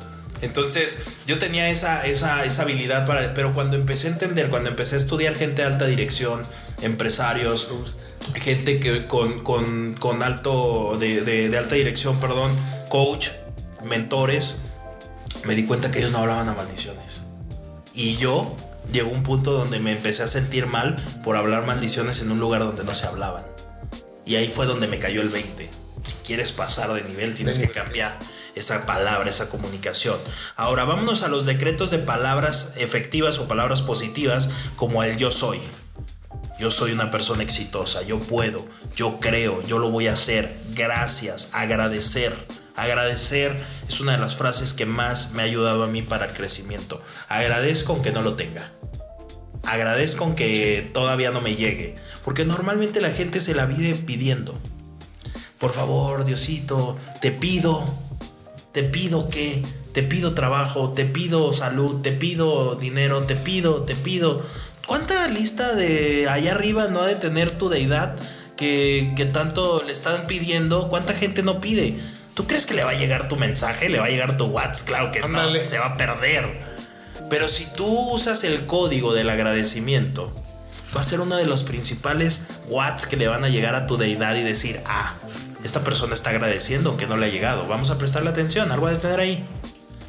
Entonces, 0.41 1.01
yo 1.27 1.41
tenía 1.41 1.69
esa, 1.69 2.07
esa, 2.07 2.45
esa 2.45 2.63
habilidad 2.63 3.07
para. 3.07 3.35
Pero 3.35 3.55
cuando 3.55 3.75
empecé 3.75 4.07
a 4.07 4.11
entender, 4.13 4.51
cuando 4.51 4.71
empecé 4.71 4.95
a 4.95 4.99
estudiar 4.99 5.35
gente 5.35 5.63
de 5.63 5.67
alta 5.67 5.87
dirección, 5.87 6.45
empresarios, 6.81 7.69
gente 8.37 8.79
que 8.79 9.09
con, 9.09 9.43
con, 9.43 9.95
con 9.95 10.23
alto. 10.23 10.97
De, 10.97 11.23
de, 11.23 11.49
de 11.49 11.59
alta 11.59 11.75
dirección, 11.75 12.21
perdón, 12.21 12.53
coach, 12.89 13.31
mentores, 13.83 14.61
me 15.43 15.57
di 15.57 15.67
cuenta 15.67 15.91
que 15.91 15.99
ellos 15.99 16.13
no 16.13 16.19
hablaban 16.19 16.49
a 16.49 16.55
maldiciones. 16.55 17.23
Y 17.95 18.17
yo 18.19 18.55
llegó 18.93 19.11
un 19.11 19.23
punto 19.23 19.53
donde 19.53 19.79
me 19.79 19.93
empecé 19.93 20.23
a 20.23 20.29
sentir 20.29 20.67
mal 20.67 20.97
por 21.25 21.37
hablar 21.37 21.67
maldiciones 21.67 22.21
en 22.23 22.31
un 22.31 22.41
lugar 22.41 22.63
donde 22.63 22.85
no 22.85 22.95
se 22.95 23.07
hablaban. 23.07 23.45
Y 24.25 24.37
ahí 24.37 24.49
fue 24.49 24.67
donde 24.67 24.89
me 24.89 24.99
cayó 24.99 25.23
el 25.23 25.29
20. 25.29 25.71
Si 26.05 26.15
quieres 26.25 26.53
pasar 26.53 26.93
de 26.93 27.03
nivel, 27.03 27.35
tienes 27.35 27.59
que 27.59 27.69
cambiar 27.69 28.19
esa 28.55 28.87
palabra, 28.87 29.31
esa 29.31 29.49
comunicación. 29.49 30.17
Ahora 30.57 30.85
vámonos 30.85 31.23
a 31.23 31.29
los 31.29 31.47
decretos 31.47 31.91
de 31.91 31.99
palabras 31.99 32.75
efectivas 32.77 33.39
o 33.39 33.49
palabras 33.49 33.83
positivas 33.83 34.51
como 34.77 35.03
el 35.03 35.17
yo 35.17 35.31
soy. 35.31 35.61
Yo 36.59 36.71
soy 36.73 36.91
una 36.91 37.11
persona 37.11 37.45
exitosa, 37.45 38.03
yo 38.03 38.19
puedo, 38.19 38.67
yo 38.97 39.21
creo, 39.21 39.63
yo 39.63 39.79
lo 39.79 39.91
voy 39.91 40.09
a 40.09 40.15
hacer. 40.15 40.59
Gracias, 40.75 41.51
agradecer. 41.55 42.37
Agradecer 42.75 43.57
es 43.89 44.01
una 44.01 44.13
de 44.13 44.19
las 44.19 44.37
frases 44.37 44.73
que 44.73 44.87
más 44.87 45.33
me 45.33 45.43
ha 45.43 45.45
ayudado 45.47 45.85
a 45.85 45.89
mí 45.89 46.03
para 46.03 46.27
el 46.27 46.33
crecimiento. 46.33 47.03
Agradezco 47.29 47.93
aunque 47.93 48.13
no 48.13 48.23
lo 48.23 48.35
tenga. 48.35 48.73
Agradezco 49.65 50.35
que 50.35 50.91
todavía 50.93 51.31
no 51.31 51.41
me 51.41 51.57
llegue. 51.57 51.97
Porque 52.25 52.45
normalmente 52.45 53.01
la 53.01 53.11
gente 53.11 53.41
se 53.41 53.55
la 53.55 53.67
vive 53.67 53.95
pidiendo. 53.95 54.59
Por 55.59 55.73
favor, 55.73 56.25
Diosito, 56.25 56.97
te 57.21 57.33
pido, 57.33 57.85
te 58.73 58.85
pido 58.85 59.29
que, 59.29 59.63
te 59.93 60.03
pido 60.03 60.35
trabajo, 60.35 60.93
te 60.93 61.05
pido 61.05 61.53
salud, 61.53 62.01
te 62.01 62.13
pido 62.13 62.77
dinero, 62.77 63.23
te 63.23 63.35
pido, 63.35 63.83
te 63.83 63.97
pido. 63.97 64.43
¿Cuánta 64.87 65.27
lista 65.29 65.75
de 65.75 66.29
allá 66.29 66.53
arriba 66.53 66.87
no 66.89 67.03
ha 67.03 67.07
de 67.09 67.17
tener 67.17 67.59
tu 67.59 67.69
deidad 67.69 68.17
que, 68.57 69.13
que 69.17 69.25
tanto 69.25 69.83
le 69.83 69.93
están 69.93 70.27
pidiendo? 70.27 70.89
¿Cuánta 70.89 71.13
gente 71.13 71.43
no 71.43 71.61
pide? 71.61 71.99
¿Tú 72.39 72.47
crees 72.47 72.67
que 72.67 72.75
le 72.75 72.85
va 72.85 72.93
a 72.93 72.95
llegar 72.95 73.27
tu 73.27 73.35
mensaje? 73.35 73.89
¿Le 73.89 73.99
va 73.99 74.07
a 74.07 74.11
llegar 74.11 74.37
tu 74.37 74.45
WhatsApp? 74.45 74.87
Claro 74.87 75.11
que 75.11 75.21
no, 75.21 75.65
se 75.65 75.79
va 75.81 75.87
a 75.87 75.97
perder. 75.97 76.68
Pero 77.31 77.49
si 77.49 77.67
tú 77.67 77.87
usas 77.87 78.45
el 78.45 78.67
código 78.67 79.13
del 79.15 79.31
agradecimiento, 79.31 80.33
va 80.97 81.01
a 81.01 81.05
ser 81.05 81.21
uno 81.21 81.37
de 81.37 81.47
los 81.47 81.63
principales 81.65 82.45
WhatsApp 82.69 83.11
que 83.11 83.17
le 83.17 83.29
van 83.29 83.45
a 83.45 83.49
llegar 83.49 83.75
a 83.75 83.87
tu 83.87 83.97
deidad 83.97 84.37
y 84.37 84.43
decir, 84.43 84.81
ah, 84.87 85.15
esta 85.63 85.85
persona 85.85 86.15
está 86.15 86.31
agradeciendo 86.31 86.97
que 86.97 87.07
no 87.07 87.17
le 87.17 87.27
ha 87.27 87.29
llegado, 87.29 87.67
vamos 87.67 87.91
a 87.91 87.99
prestarle 87.99 88.31
atención, 88.31 88.73
algo 88.73 88.87
a 88.87 88.93
detener 88.93 89.21
ahí. 89.21 89.45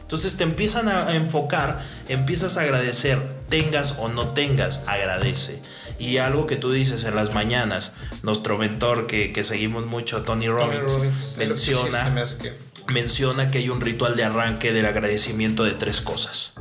Entonces 0.02 0.38
te 0.38 0.44
empiezan 0.44 0.88
a 0.88 1.14
enfocar, 1.16 1.84
empiezas 2.08 2.58
a 2.58 2.62
agradecer, 2.62 3.20
tengas 3.48 4.00
o 4.00 4.10
no 4.10 4.30
tengas, 4.30 4.86
agradece. 4.88 5.62
Y 6.00 6.18
algo 6.18 6.48
que 6.48 6.56
tú 6.56 6.72
dices 6.72 7.04
en 7.04 7.16
las 7.16 7.36
mañanas, 7.36 7.94
nuestro 8.24 8.58
mentor 8.58 9.06
que, 9.06 9.44
seguimos 9.44 9.86
mucho, 9.86 10.24
Tony 10.24 10.48
Robbins, 10.48 11.36
menciona, 11.38 12.16
menciona 12.88 13.50
que 13.50 13.60
hay 13.60 13.70
un 13.70 13.82
ritual 13.82 14.16
de 14.16 14.24
arranque 14.24 14.74
del 14.74 14.88
agradecimiento 14.88 15.64
de 15.64 15.74
tres 15.74 16.02
cosas. 16.02 16.54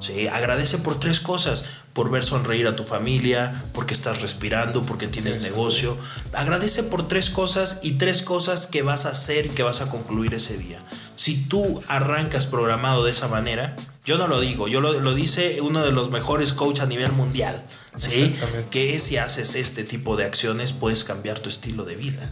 ¿Sí? 0.00 0.28
Agradece 0.28 0.78
por 0.78 1.00
tres 1.00 1.20
cosas, 1.20 1.64
por 1.92 2.10
ver 2.10 2.24
sonreír 2.24 2.66
a 2.66 2.76
tu 2.76 2.84
familia, 2.84 3.62
porque 3.72 3.94
estás 3.94 4.20
respirando, 4.20 4.82
porque 4.82 5.08
tienes 5.08 5.42
negocio. 5.42 5.96
Agradece 6.32 6.82
por 6.82 7.08
tres 7.08 7.30
cosas 7.30 7.80
y 7.82 7.92
tres 7.92 8.22
cosas 8.22 8.66
que 8.66 8.82
vas 8.82 9.06
a 9.06 9.10
hacer 9.10 9.46
y 9.46 9.48
que 9.50 9.62
vas 9.62 9.80
a 9.80 9.88
concluir 9.88 10.34
ese 10.34 10.58
día. 10.58 10.82
Si 11.14 11.44
tú 11.44 11.82
arrancas 11.88 12.46
programado 12.46 13.04
de 13.04 13.12
esa 13.12 13.28
manera, 13.28 13.76
yo 14.04 14.18
no 14.18 14.28
lo 14.28 14.40
digo, 14.40 14.68
yo 14.68 14.80
lo, 14.80 15.14
dice 15.14 15.60
uno 15.62 15.82
de 15.82 15.92
los 15.92 16.10
mejores 16.10 16.52
coaches 16.52 16.84
a 16.84 16.86
nivel 16.86 17.12
mundial, 17.12 17.62
¿sí? 17.96 18.36
Que 18.70 18.98
si 19.00 19.16
haces 19.16 19.54
este 19.54 19.82
tipo 19.82 20.16
de 20.16 20.24
acciones 20.24 20.72
puedes 20.72 21.02
cambiar 21.02 21.38
tu 21.38 21.48
estilo 21.48 21.84
de 21.84 21.96
vida. 21.96 22.30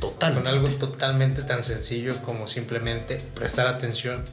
Total. 0.00 0.34
Con 0.34 0.46
algo 0.46 0.68
totalmente 0.68 1.42
tan 1.42 1.62
sencillo 1.62 2.16
como 2.22 2.46
simplemente 2.46 3.16
prestar 3.34 3.66
atención 3.66 4.24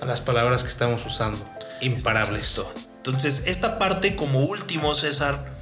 a 0.00 0.04
las 0.04 0.20
palabras 0.20 0.62
que 0.62 0.68
estamos 0.68 1.06
usando 1.06 1.44
imparables. 1.80 2.62
Entonces, 2.96 3.44
esta 3.46 3.78
parte 3.78 4.14
como 4.14 4.40
último, 4.40 4.94
César, 4.94 5.56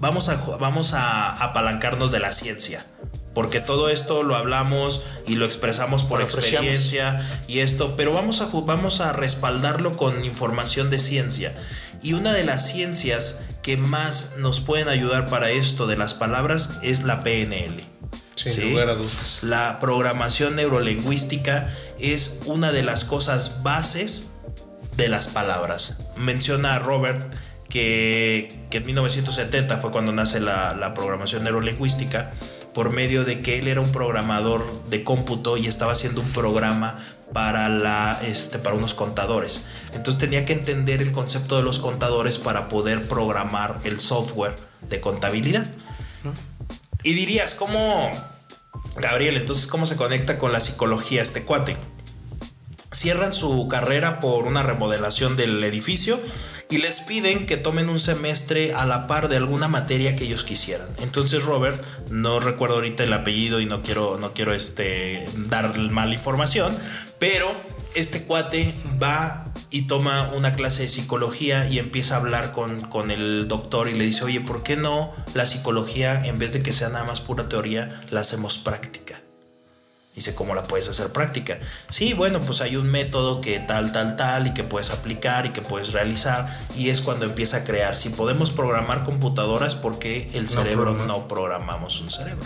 vamos 0.00 0.28
a, 0.28 0.36
vamos 0.36 0.94
a 0.94 1.32
apalancarnos 1.32 2.12
de 2.12 2.20
la 2.20 2.32
ciencia. 2.32 2.86
Porque 3.34 3.60
todo 3.60 3.88
esto 3.88 4.22
lo 4.22 4.36
hablamos 4.36 5.04
y 5.26 5.34
lo 5.34 5.44
expresamos 5.44 6.04
por 6.04 6.22
experiencia 6.22 7.42
y 7.48 7.58
esto, 7.58 7.96
pero 7.96 8.12
vamos 8.12 8.40
a, 8.40 8.46
vamos 8.46 9.00
a 9.00 9.12
respaldarlo 9.12 9.96
con 9.96 10.24
información 10.24 10.88
de 10.88 11.00
ciencia. 11.00 11.52
Y 12.00 12.12
una 12.12 12.32
de 12.32 12.44
las 12.44 12.68
ciencias 12.68 13.42
que 13.62 13.76
más 13.76 14.34
nos 14.36 14.60
pueden 14.60 14.88
ayudar 14.88 15.26
para 15.26 15.50
esto 15.50 15.88
de 15.88 15.96
las 15.96 16.14
palabras 16.14 16.78
es 16.82 17.02
la 17.02 17.24
PNL. 17.24 17.82
Sin 18.36 18.52
¿sí? 18.52 18.60
lugar 18.70 18.90
a 18.90 18.94
dudas. 18.94 19.40
La 19.42 19.80
programación 19.80 20.54
neurolingüística 20.54 21.74
es 21.98 22.40
una 22.44 22.70
de 22.70 22.84
las 22.84 23.04
cosas 23.04 23.64
bases 23.64 24.33
de 24.96 25.08
las 25.08 25.28
palabras. 25.28 25.98
Menciona 26.16 26.78
Robert 26.78 27.34
que, 27.68 28.66
que 28.70 28.78
en 28.78 28.86
1970 28.86 29.78
fue 29.78 29.90
cuando 29.90 30.12
nace 30.12 30.40
la, 30.40 30.74
la 30.74 30.94
programación 30.94 31.44
neurolingüística 31.44 32.32
por 32.74 32.90
medio 32.90 33.24
de 33.24 33.40
que 33.40 33.58
él 33.58 33.68
era 33.68 33.80
un 33.80 33.92
programador 33.92 34.64
de 34.90 35.04
cómputo 35.04 35.56
y 35.56 35.68
estaba 35.68 35.92
haciendo 35.92 36.20
un 36.20 36.28
programa 36.30 36.98
para, 37.32 37.68
la, 37.68 38.20
este, 38.22 38.58
para 38.58 38.76
unos 38.76 38.94
contadores. 38.94 39.64
Entonces 39.94 40.20
tenía 40.20 40.44
que 40.44 40.52
entender 40.52 41.00
el 41.00 41.12
concepto 41.12 41.56
de 41.56 41.62
los 41.62 41.78
contadores 41.78 42.38
para 42.38 42.68
poder 42.68 43.06
programar 43.08 43.78
el 43.84 44.00
software 44.00 44.56
de 44.88 45.00
contabilidad. 45.00 45.66
Y 47.02 47.14
dirías, 47.14 47.54
¿cómo, 47.54 48.10
Gabriel, 48.96 49.36
entonces 49.36 49.66
cómo 49.66 49.86
se 49.86 49.96
conecta 49.96 50.38
con 50.38 50.52
la 50.52 50.60
psicología 50.60 51.22
este 51.22 51.44
cuate? 51.44 51.76
Cierran 52.94 53.34
su 53.34 53.66
carrera 53.68 54.20
por 54.20 54.46
una 54.46 54.62
remodelación 54.62 55.36
del 55.36 55.62
edificio 55.64 56.20
y 56.70 56.78
les 56.78 57.00
piden 57.00 57.46
que 57.46 57.56
tomen 57.56 57.88
un 57.88 57.98
semestre 57.98 58.72
a 58.72 58.86
la 58.86 59.06
par 59.06 59.28
de 59.28 59.36
alguna 59.36 59.68
materia 59.68 60.16
que 60.16 60.24
ellos 60.24 60.44
quisieran. 60.44 60.86
Entonces 61.02 61.44
Robert, 61.44 61.82
no 62.10 62.40
recuerdo 62.40 62.76
ahorita 62.76 63.04
el 63.04 63.12
apellido 63.12 63.60
y 63.60 63.66
no 63.66 63.82
quiero, 63.82 64.16
no 64.18 64.32
quiero 64.32 64.54
este, 64.54 65.26
dar 65.36 65.76
mala 65.78 66.14
información, 66.14 66.76
pero 67.18 67.52
este 67.94 68.22
cuate 68.22 68.74
va 69.02 69.52
y 69.70 69.88
toma 69.88 70.32
una 70.32 70.54
clase 70.54 70.82
de 70.82 70.88
psicología 70.88 71.68
y 71.68 71.78
empieza 71.80 72.14
a 72.14 72.18
hablar 72.20 72.52
con, 72.52 72.80
con, 72.82 73.10
el 73.10 73.48
doctor 73.48 73.88
y 73.88 73.94
le 73.94 74.04
dice, 74.04 74.24
oye, 74.24 74.40
¿por 74.40 74.62
qué 74.62 74.76
no 74.76 75.12
la 75.34 75.46
psicología, 75.46 76.24
en 76.24 76.38
vez 76.38 76.52
de 76.52 76.62
que 76.62 76.72
sea 76.72 76.90
nada 76.90 77.04
más 77.04 77.20
pura 77.20 77.48
teoría, 77.48 78.02
la 78.10 78.20
hacemos 78.20 78.58
práctica? 78.58 79.03
Dice, 80.14 80.34
¿cómo 80.34 80.54
la 80.54 80.62
puedes 80.62 80.88
hacer 80.88 81.12
práctica? 81.12 81.58
Sí, 81.88 82.12
bueno, 82.12 82.40
pues 82.40 82.60
hay 82.60 82.76
un 82.76 82.88
método 82.88 83.40
que 83.40 83.58
tal, 83.58 83.92
tal, 83.92 84.14
tal, 84.14 84.46
y 84.46 84.54
que 84.54 84.62
puedes 84.62 84.90
aplicar 84.90 85.44
y 85.46 85.50
que 85.50 85.60
puedes 85.60 85.92
realizar. 85.92 86.46
Y 86.76 86.90
es 86.90 87.00
cuando 87.00 87.24
empieza 87.24 87.58
a 87.58 87.64
crear. 87.64 87.96
Si 87.96 88.10
podemos 88.10 88.52
programar 88.52 89.02
computadoras, 89.02 89.74
¿por 89.74 89.98
qué 89.98 90.30
el 90.34 90.48
cerebro 90.48 90.92
no, 90.92 91.06
no 91.06 91.26
programamos 91.26 92.00
un 92.00 92.10
cerebro? 92.10 92.44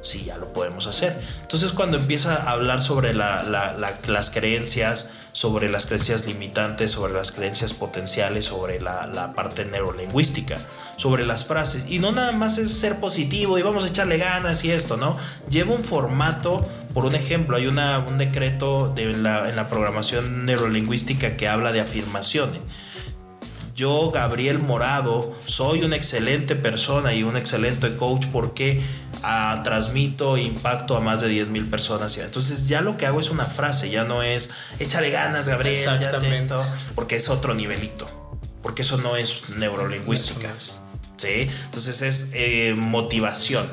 Sí, 0.00 0.24
ya 0.24 0.38
lo 0.38 0.52
podemos 0.52 0.86
hacer. 0.86 1.20
Entonces 1.42 1.72
cuando 1.72 1.96
empieza 1.96 2.36
a 2.36 2.52
hablar 2.52 2.80
sobre 2.80 3.12
la, 3.12 3.42
la, 3.42 3.72
la, 3.72 3.92
las 4.06 4.30
creencias, 4.30 5.10
sobre 5.36 5.68
las 5.68 5.84
creencias 5.84 6.24
limitantes, 6.24 6.92
sobre 6.92 7.12
las 7.12 7.30
creencias 7.30 7.74
potenciales, 7.74 8.46
sobre 8.46 8.80
la, 8.80 9.34
parte 9.36 9.66
neurolingüística, 9.66 10.56
sobre 10.96 11.26
las 11.26 11.44
frases. 11.44 11.84
Y 11.90 11.98
no 11.98 12.10
nada 12.10 12.32
más 12.32 12.56
es 12.56 12.72
ser 12.72 13.00
positivo 13.00 13.58
y 13.58 13.62
vamos 13.62 13.84
a 13.84 13.88
echarle 13.88 14.16
ganas 14.16 14.64
y 14.64 14.70
esto, 14.70 14.96
¿no? 14.96 15.18
Lleva 15.50 15.74
un 15.74 15.84
formato, 15.84 16.66
por 16.94 17.04
un 17.04 17.14
ejemplo, 17.14 17.58
hay 17.58 17.66
una, 17.66 17.98
un 17.98 18.16
decreto 18.16 18.88
de 18.94 19.14
la, 19.14 19.50
en 19.50 19.56
la 19.56 19.68
programación 19.68 20.46
neurolingüística 20.46 21.36
que 21.36 21.48
habla 21.48 21.70
de 21.70 21.82
afirmaciones 21.82 22.62
yo, 23.76 24.10
Gabriel 24.10 24.58
Morado, 24.58 25.34
soy 25.44 25.82
una 25.82 25.96
excelente 25.96 26.56
persona 26.56 27.12
y 27.12 27.22
un 27.24 27.36
excelente 27.36 27.94
coach 27.96 28.24
porque 28.32 28.80
ah, 29.22 29.60
transmito 29.64 30.36
impacto 30.36 30.96
a 30.96 31.00
más 31.00 31.20
de 31.20 31.28
10 31.28 31.48
mil 31.48 31.66
personas. 31.66 32.16
Entonces 32.18 32.68
ya 32.68 32.80
lo 32.80 32.96
que 32.96 33.06
hago 33.06 33.20
es 33.20 33.30
una 33.30 33.46
frase, 33.46 33.90
ya 33.90 34.04
no 34.04 34.22
es 34.22 34.52
échale 34.78 35.10
ganas, 35.10 35.48
Gabriel, 35.48 35.98
ya 36.00 36.18
te 36.18 36.34
esto, 36.34 36.64
porque 36.94 37.16
es 37.16 37.28
otro 37.28 37.54
nivelito, 37.54 38.06
porque 38.62 38.82
eso 38.82 38.98
no 38.98 39.16
es 39.16 39.48
neurolingüística. 39.50 40.48
Es. 40.58 40.80
¿sí? 41.16 41.48
Entonces 41.64 42.02
es 42.02 42.30
eh, 42.32 42.74
motivación. 42.76 43.68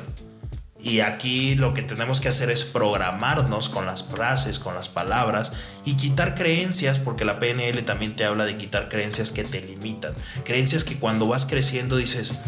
Y 0.80 1.00
aquí 1.00 1.54
lo 1.54 1.72
que 1.72 1.80
tenemos 1.80 2.20
que 2.20 2.28
hacer 2.28 2.50
es 2.50 2.64
programarnos 2.64 3.70
con 3.70 3.86
las 3.86 4.02
frases, 4.04 4.58
con 4.58 4.74
las 4.74 4.90
palabras 4.90 5.52
y 5.86 5.94
quitar 5.94 6.34
creencias, 6.34 6.98
porque 6.98 7.24
la 7.24 7.40
PNL 7.40 7.82
también 7.86 8.14
te 8.14 8.26
habla 8.26 8.44
de 8.44 8.58
quitar 8.58 8.90
creencias 8.90 9.32
que 9.32 9.44
te 9.44 9.62
limitan. 9.62 10.12
Creencias 10.44 10.84
que 10.84 10.98
cuando 10.98 11.26
vas 11.26 11.46
creciendo 11.46 11.96
dices, 11.96 12.38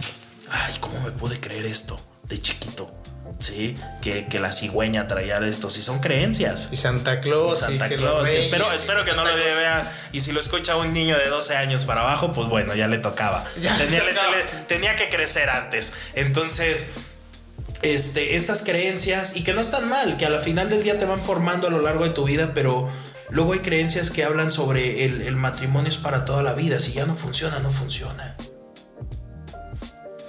ay, 0.50 0.74
¿cómo 0.80 1.00
me 1.00 1.12
pude 1.12 1.40
creer 1.40 1.64
esto 1.64 1.98
de 2.28 2.40
chiquito? 2.40 2.92
Sí, 3.38 3.74
que, 4.00 4.26
que 4.26 4.40
la 4.40 4.52
cigüeña 4.52 5.08
traía 5.08 5.38
esto, 5.38 5.68
si 5.68 5.82
son 5.82 6.00
creencias. 6.00 6.70
Y 6.72 6.76
Santa 6.76 7.20
Claus. 7.20 7.58
Y 7.58 7.64
Santa 7.64 7.92
y 7.92 7.96
Claus. 7.96 8.28
Reyes, 8.28 8.44
espero, 8.44 8.72
espero 8.72 9.04
que 9.04 9.12
no 9.12 9.24
lo 9.24 9.34
vea. 9.34 9.92
Y 10.12 10.20
si 10.20 10.32
lo 10.32 10.40
escucha 10.40 10.76
un 10.76 10.94
niño 10.94 11.18
de 11.18 11.28
12 11.28 11.56
años 11.56 11.84
para 11.84 12.00
abajo, 12.00 12.32
pues 12.32 12.48
bueno, 12.48 12.74
ya 12.74 12.88
le 12.88 12.98
tocaba. 12.98 13.44
Ya 13.60 13.76
tenía, 13.76 14.02
le 14.02 14.12
tocaba. 14.12 14.36
Le, 14.36 14.42
tenía 14.66 14.96
que 14.96 15.10
crecer 15.10 15.50
antes. 15.50 15.94
Entonces 16.14 16.92
este, 17.82 18.36
estas 18.36 18.64
creencias 18.64 19.36
y 19.36 19.44
que 19.44 19.52
no 19.52 19.60
están 19.60 19.88
mal, 19.88 20.16
que 20.16 20.26
a 20.26 20.30
la 20.30 20.40
final 20.40 20.68
del 20.68 20.82
día 20.82 20.98
te 20.98 21.04
van 21.04 21.20
formando 21.20 21.66
a 21.66 21.70
lo 21.70 21.82
largo 21.82 22.04
de 22.04 22.10
tu 22.10 22.24
vida, 22.24 22.52
pero 22.54 22.88
luego 23.28 23.52
hay 23.52 23.58
creencias 23.60 24.10
que 24.10 24.24
hablan 24.24 24.50
sobre 24.50 25.04
el, 25.04 25.22
el 25.22 25.36
matrimonio 25.36 25.90
es 25.90 25.98
para 25.98 26.24
toda 26.24 26.42
la 26.42 26.54
vida, 26.54 26.80
si 26.80 26.92
ya 26.92 27.06
no 27.06 27.14
funciona, 27.14 27.58
no 27.58 27.70
funciona. 27.70 28.36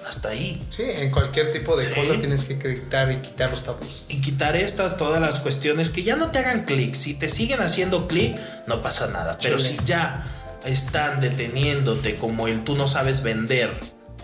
Hasta 0.07 0.29
ahí. 0.29 0.65
Sí, 0.69 0.83
en 0.83 1.11
cualquier 1.11 1.51
tipo 1.51 1.75
de 1.75 1.83
sí. 1.83 1.93
cosa 1.93 2.13
tienes 2.19 2.45
que 2.45 2.57
quitar 2.57 3.11
y 3.11 3.17
quitar 3.17 3.49
los 3.49 3.63
tabús. 3.63 4.05
Y 4.07 4.21
quitar 4.21 4.55
estas, 4.55 4.97
todas 4.97 5.19
las 5.19 5.39
cuestiones 5.39 5.89
que 5.89 6.03
ya 6.03 6.15
no 6.15 6.31
te 6.31 6.39
hagan 6.39 6.65
clic. 6.65 6.95
Si 6.95 7.13
te 7.13 7.29
siguen 7.29 7.61
haciendo 7.61 8.07
clic, 8.07 8.37
no 8.67 8.81
pasa 8.81 9.07
nada. 9.07 9.37
Pero 9.41 9.59
si 9.59 9.77
ya 9.85 10.25
están 10.65 11.21
deteniéndote 11.21 12.15
como 12.15 12.47
el 12.47 12.63
tú 12.63 12.75
no 12.75 12.87
sabes 12.87 13.21
vender, 13.21 13.71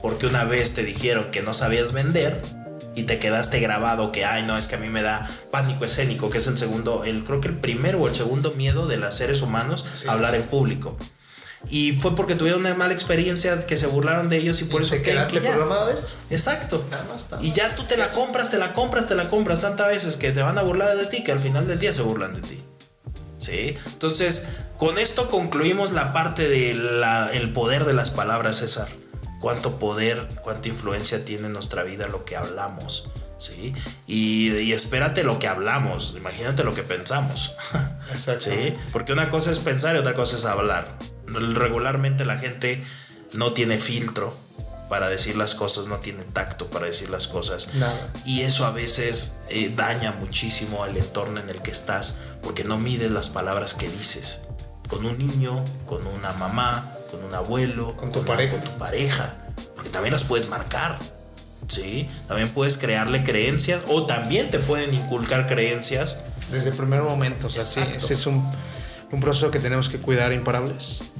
porque 0.01 0.27
una 0.27 0.45
vez 0.45 0.73
te 0.73 0.83
dijeron 0.83 1.31
que 1.31 1.41
no 1.41 1.53
sabías 1.53 1.91
vender, 1.91 2.41
y 2.95 3.03
te 3.03 3.19
quedaste 3.19 3.59
grabado 3.59 4.11
que, 4.11 4.25
ay, 4.25 4.43
no, 4.43 4.57
es 4.57 4.67
que 4.67 4.75
a 4.75 4.77
mí 4.77 4.89
me 4.89 5.01
da 5.01 5.27
pánico 5.51 5.85
escénico, 5.85 6.29
que 6.29 6.37
es 6.37 6.47
el 6.47 6.57
segundo, 6.57 7.03
el, 7.03 7.23
creo 7.23 7.41
que 7.41 7.47
el 7.47 7.57
primero 7.57 7.99
o 7.99 8.07
el 8.07 8.15
segundo 8.15 8.51
miedo 8.51 8.87
de 8.87 8.97
los 8.97 9.15
seres 9.15 9.41
humanos, 9.41 9.85
sí. 9.91 10.07
hablar 10.07 10.35
en 10.35 10.43
público. 10.43 10.97
Y 11.69 11.93
fue 11.93 12.15
porque 12.15 12.35
tuvieron 12.35 12.61
una 12.61 12.73
mala 12.73 12.93
experiencia 12.93 13.65
que 13.65 13.77
se 13.77 13.87
burlaron 13.87 14.29
de 14.29 14.37
ellos 14.37 14.61
y 14.61 14.65
por 14.65 14.81
¿Y 14.81 14.85
eso 14.85 14.95
te 14.95 15.01
quedaste 15.01 15.39
que 15.39 15.49
programado 15.49 15.87
de 15.87 15.93
esto. 15.93 16.09
Exacto. 16.29 16.85
Nada 16.91 17.05
más, 17.11 17.31
nada 17.31 17.43
y 17.43 17.53
ya 17.53 17.73
tú 17.75 17.83
te 17.83 17.97
la 17.97 18.07
compras, 18.09 18.51
te 18.51 18.57
la 18.57 18.73
compras, 18.73 19.07
te 19.07 19.15
la 19.15 19.29
compras 19.29 19.61
tantas 19.61 19.87
veces 19.87 20.17
que 20.17 20.31
te 20.31 20.41
van 20.41 20.57
a 20.57 20.61
burlar 20.61 20.97
de 20.97 21.05
ti 21.05 21.23
que 21.23 21.31
al 21.31 21.39
final 21.39 21.67
del 21.67 21.79
día 21.79 21.93
se 21.93 22.01
burlan 22.01 22.33
de 22.33 22.41
ti. 22.41 22.63
¿Sí? 23.37 23.75
Entonces, 23.87 24.47
con 24.77 24.97
esto 24.97 25.29
concluimos 25.29 25.91
la 25.91 26.13
parte 26.13 26.47
del 26.47 27.01
el 27.33 27.53
poder 27.53 27.85
de 27.85 27.93
las 27.93 28.11
palabras, 28.11 28.57
César 28.57 28.87
cuánto 29.43 29.77
poder, 29.77 30.29
cuánta 30.41 30.69
influencia 30.69 31.25
tiene 31.25 31.47
en 31.47 31.53
nuestra 31.53 31.83
vida 31.83 32.07
lo 32.07 32.23
que 32.23 32.37
hablamos. 32.37 33.09
¿Sí? 33.37 33.75
Y, 34.07 34.51
y, 34.55 34.71
espérate 34.71 35.25
lo 35.25 35.37
que 35.37 35.49
hablamos, 35.49 36.13
imagínate 36.15 36.63
lo 36.63 36.73
que 36.73 36.83
pensamos. 36.83 37.53
¿Sí? 38.39 38.73
Porque 38.93 39.11
una 39.11 39.29
cosa 39.29 39.51
es 39.51 39.59
pensar 39.59 39.97
y 39.97 39.99
otra 39.99 40.13
cosa 40.13 40.37
es 40.37 40.45
hablar. 40.45 40.97
Regularmente 41.33 42.25
la 42.25 42.37
gente 42.37 42.83
no 43.33 43.53
tiene 43.53 43.77
filtro 43.77 44.37
para 44.89 45.09
decir 45.09 45.35
las 45.35 45.55
cosas, 45.55 45.87
no 45.87 45.97
tiene 45.97 46.23
tacto 46.23 46.69
para 46.69 46.85
decir 46.85 47.09
las 47.09 47.27
cosas. 47.27 47.73
Nada. 47.73 48.11
Y 48.25 48.41
eso 48.41 48.65
a 48.65 48.71
veces 48.71 49.39
eh, 49.49 49.73
daña 49.75 50.11
muchísimo 50.11 50.83
al 50.83 50.95
entorno 50.97 51.39
en 51.39 51.49
el 51.49 51.61
que 51.61 51.71
estás 51.71 52.19
porque 52.43 52.63
no 52.63 52.77
mides 52.77 53.09
las 53.09 53.29
palabras 53.29 53.73
que 53.73 53.89
dices. 53.89 54.41
Con 54.87 55.05
un 55.05 55.17
niño, 55.17 55.63
con 55.87 56.05
una 56.05 56.33
mamá, 56.33 56.91
con 57.09 57.23
un 57.23 57.33
abuelo, 57.33 57.95
con 57.97 58.11
tu 58.11 58.19
con 58.19 58.27
pareja, 58.27 58.51
con 58.51 58.61
tu 58.61 58.77
pareja, 58.77 59.33
porque 59.75 59.89
también 59.89 60.13
las 60.13 60.25
puedes 60.25 60.47
marcar. 60.47 60.99
Sí, 61.67 62.07
también 62.27 62.49
puedes 62.49 62.77
crearle 62.77 63.23
creencias 63.23 63.81
o 63.87 64.05
también 64.05 64.51
te 64.51 64.59
pueden 64.59 64.93
inculcar 64.93 65.47
creencias 65.47 66.21
desde 66.51 66.69
el 66.69 66.75
primer 66.75 67.01
momento. 67.01 67.47
O 67.47 67.49
sea, 67.49 67.63
sí, 67.63 67.81
ese 67.95 68.13
es 68.13 68.27
un, 68.27 68.45
un, 69.11 69.19
proceso 69.21 69.49
que 69.49 69.59
tenemos 69.59 69.89
que 69.89 69.97
cuidar 69.97 70.33
imparables 70.33 71.12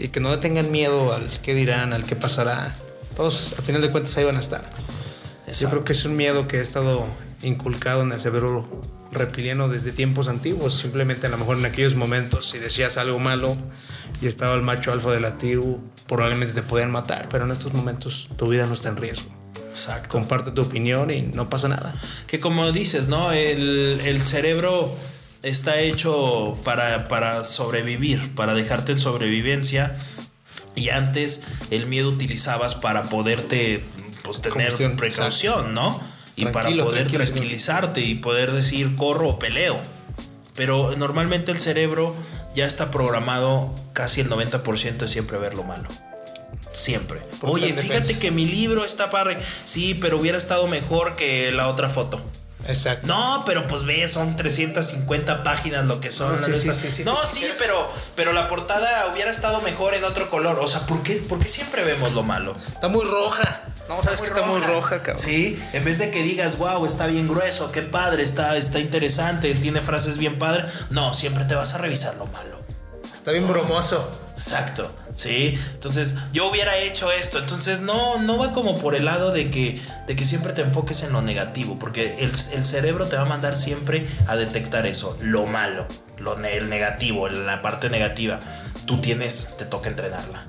y 0.00 0.08
que 0.08 0.20
no 0.20 0.30
le 0.30 0.38
tengan 0.38 0.70
miedo 0.70 1.12
al 1.12 1.28
qué 1.42 1.54
dirán, 1.54 1.92
al 1.92 2.04
qué 2.04 2.16
pasará. 2.16 2.74
Todos, 3.16 3.54
al 3.58 3.64
final 3.64 3.82
de 3.82 3.90
cuentas, 3.90 4.16
ahí 4.16 4.24
van 4.24 4.36
a 4.36 4.40
estar. 4.40 4.68
Exacto. 5.46 5.60
Yo 5.60 5.70
creo 5.70 5.84
que 5.84 5.92
es 5.92 6.04
un 6.04 6.16
miedo 6.16 6.48
que 6.48 6.58
ha 6.58 6.62
estado 6.62 7.06
inculcado 7.42 8.02
en 8.02 8.12
el 8.12 8.20
cerebro 8.20 8.68
reptiliano 9.12 9.68
desde 9.68 9.92
tiempos 9.92 10.28
antiguos. 10.28 10.74
Simplemente 10.74 11.26
a 11.26 11.30
lo 11.30 11.38
mejor 11.38 11.58
en 11.58 11.66
aquellos 11.66 11.94
momentos, 11.94 12.48
si 12.48 12.58
decías 12.58 12.96
algo 12.96 13.18
malo 13.18 13.56
y 14.20 14.26
estaba 14.26 14.54
el 14.54 14.62
macho 14.62 14.92
alfa 14.92 15.10
de 15.10 15.20
la 15.20 15.38
tribu, 15.38 15.80
probablemente 16.08 16.54
te 16.54 16.62
podían 16.62 16.90
matar, 16.90 17.28
pero 17.28 17.44
en 17.44 17.50
estos 17.50 17.72
momentos 17.72 18.30
tu 18.36 18.48
vida 18.48 18.66
no 18.66 18.74
está 18.74 18.88
en 18.88 18.96
riesgo. 18.96 19.30
Exacto. 19.70 20.08
Comparte 20.08 20.50
tu 20.50 20.62
opinión 20.62 21.10
y 21.10 21.22
no 21.22 21.48
pasa 21.48 21.68
nada. 21.68 21.94
Que 22.26 22.40
como 22.40 22.72
dices, 22.72 23.08
¿no? 23.08 23.32
El, 23.32 24.00
el 24.04 24.26
cerebro 24.26 24.94
está 25.42 25.80
hecho 25.80 26.58
para, 26.64 27.08
para 27.08 27.44
sobrevivir, 27.44 28.34
para 28.34 28.54
dejarte 28.54 28.92
en 28.92 28.98
sobrevivencia. 28.98 29.96
Y 30.74 30.90
antes 30.90 31.44
el 31.70 31.86
miedo 31.86 32.08
utilizabas 32.08 32.74
para 32.74 33.04
poderte 33.04 33.82
pues, 34.22 34.40
tener 34.40 34.74
precaución, 34.96 35.70
Exacto. 35.70 35.72
¿no? 35.72 36.00
Y 36.36 36.44
tranquilo, 36.44 36.84
para 36.84 36.90
poder 36.90 37.10
tranquilizarte 37.10 38.00
y 38.00 38.14
poder 38.14 38.52
decir 38.52 38.96
corro 38.96 39.30
o 39.30 39.38
peleo. 39.38 39.80
Pero 40.54 40.96
normalmente 40.96 41.52
el 41.52 41.60
cerebro 41.60 42.14
ya 42.54 42.66
está 42.66 42.90
programado 42.90 43.74
casi 43.92 44.20
el 44.20 44.30
90% 44.30 44.98
de 44.98 45.08
siempre 45.08 45.38
ver 45.38 45.54
lo 45.54 45.64
malo. 45.64 45.88
Siempre. 46.72 47.20
Por 47.40 47.50
Oye, 47.50 47.68
fíjate 47.68 47.88
defensa. 47.88 48.20
que 48.20 48.30
mi 48.30 48.46
libro 48.46 48.84
está 48.84 49.10
padre. 49.10 49.38
Sí, 49.64 49.94
pero 49.94 50.18
hubiera 50.18 50.38
estado 50.38 50.66
mejor 50.68 51.16
que 51.16 51.50
la 51.52 51.68
otra 51.68 51.88
foto. 51.88 52.22
Exacto. 52.66 53.06
No, 53.06 53.42
pero 53.46 53.66
pues 53.66 53.84
ve, 53.84 54.06
son 54.08 54.36
350 54.36 55.42
páginas 55.42 55.84
lo 55.86 56.00
que 56.00 56.10
son. 56.10 56.32
No, 56.32 56.36
sí, 56.36 56.54
sí, 56.54 56.72
sí, 56.72 56.90
sí, 56.90 57.04
no, 57.04 57.26
sí, 57.26 57.46
pero, 57.58 57.90
pero 58.14 58.32
la 58.32 58.48
portada 58.48 59.08
hubiera 59.12 59.30
estado 59.30 59.60
mejor 59.62 59.94
en 59.94 60.04
otro 60.04 60.30
color. 60.30 60.58
O 60.60 60.68
sea, 60.68 60.80
¿por 60.82 61.02
qué, 61.02 61.16
por 61.16 61.38
qué 61.38 61.48
siempre 61.48 61.84
vemos 61.84 62.12
lo 62.12 62.22
malo? 62.22 62.56
Está 62.68 62.88
muy 62.88 63.04
roja. 63.04 63.62
No, 63.88 63.98
sabes 63.98 64.20
que 64.20 64.28
está 64.28 64.42
muy 64.42 64.60
roja, 64.60 65.02
cabrón. 65.02 65.20
Sí, 65.20 65.60
en 65.72 65.84
vez 65.84 65.98
de 65.98 66.12
que 66.12 66.22
digas, 66.22 66.58
wow, 66.58 66.86
está 66.86 67.08
bien 67.08 67.26
grueso, 67.26 67.72
qué 67.72 67.82
padre, 67.82 68.22
está, 68.22 68.56
está 68.56 68.78
interesante, 68.78 69.52
tiene 69.54 69.82
frases 69.82 70.16
bien 70.16 70.38
padres. 70.38 70.70
No, 70.90 71.12
siempre 71.12 71.44
te 71.44 71.56
vas 71.56 71.74
a 71.74 71.78
revisar 71.78 72.14
lo 72.14 72.26
malo. 72.26 72.60
Está 73.12 73.32
bien 73.32 73.48
bromoso. 73.48 74.08
Exacto, 74.36 74.90
sí. 75.14 75.58
Entonces, 75.72 76.16
yo 76.32 76.48
hubiera 76.50 76.76
hecho 76.78 77.10
esto. 77.12 77.38
Entonces, 77.38 77.80
no, 77.80 78.18
no 78.18 78.38
va 78.38 78.52
como 78.52 78.78
por 78.78 78.94
el 78.94 79.04
lado 79.04 79.32
de 79.32 79.50
que, 79.50 79.80
de 80.06 80.16
que 80.16 80.24
siempre 80.26 80.52
te 80.52 80.62
enfoques 80.62 81.02
en 81.02 81.12
lo 81.12 81.22
negativo, 81.22 81.78
porque 81.78 82.16
el, 82.24 82.32
el 82.52 82.64
cerebro 82.64 83.06
te 83.06 83.16
va 83.16 83.22
a 83.22 83.26
mandar 83.26 83.56
siempre 83.56 84.06
a 84.26 84.36
detectar 84.36 84.86
eso, 84.86 85.16
lo 85.20 85.46
malo, 85.46 85.86
lo, 86.18 86.36
el 86.44 86.68
negativo, 86.68 87.28
la 87.28 87.62
parte 87.62 87.90
negativa. 87.90 88.40
Tú 88.86 89.00
tienes, 89.00 89.56
te 89.58 89.64
toca 89.64 89.88
entrenarla. 89.88 90.46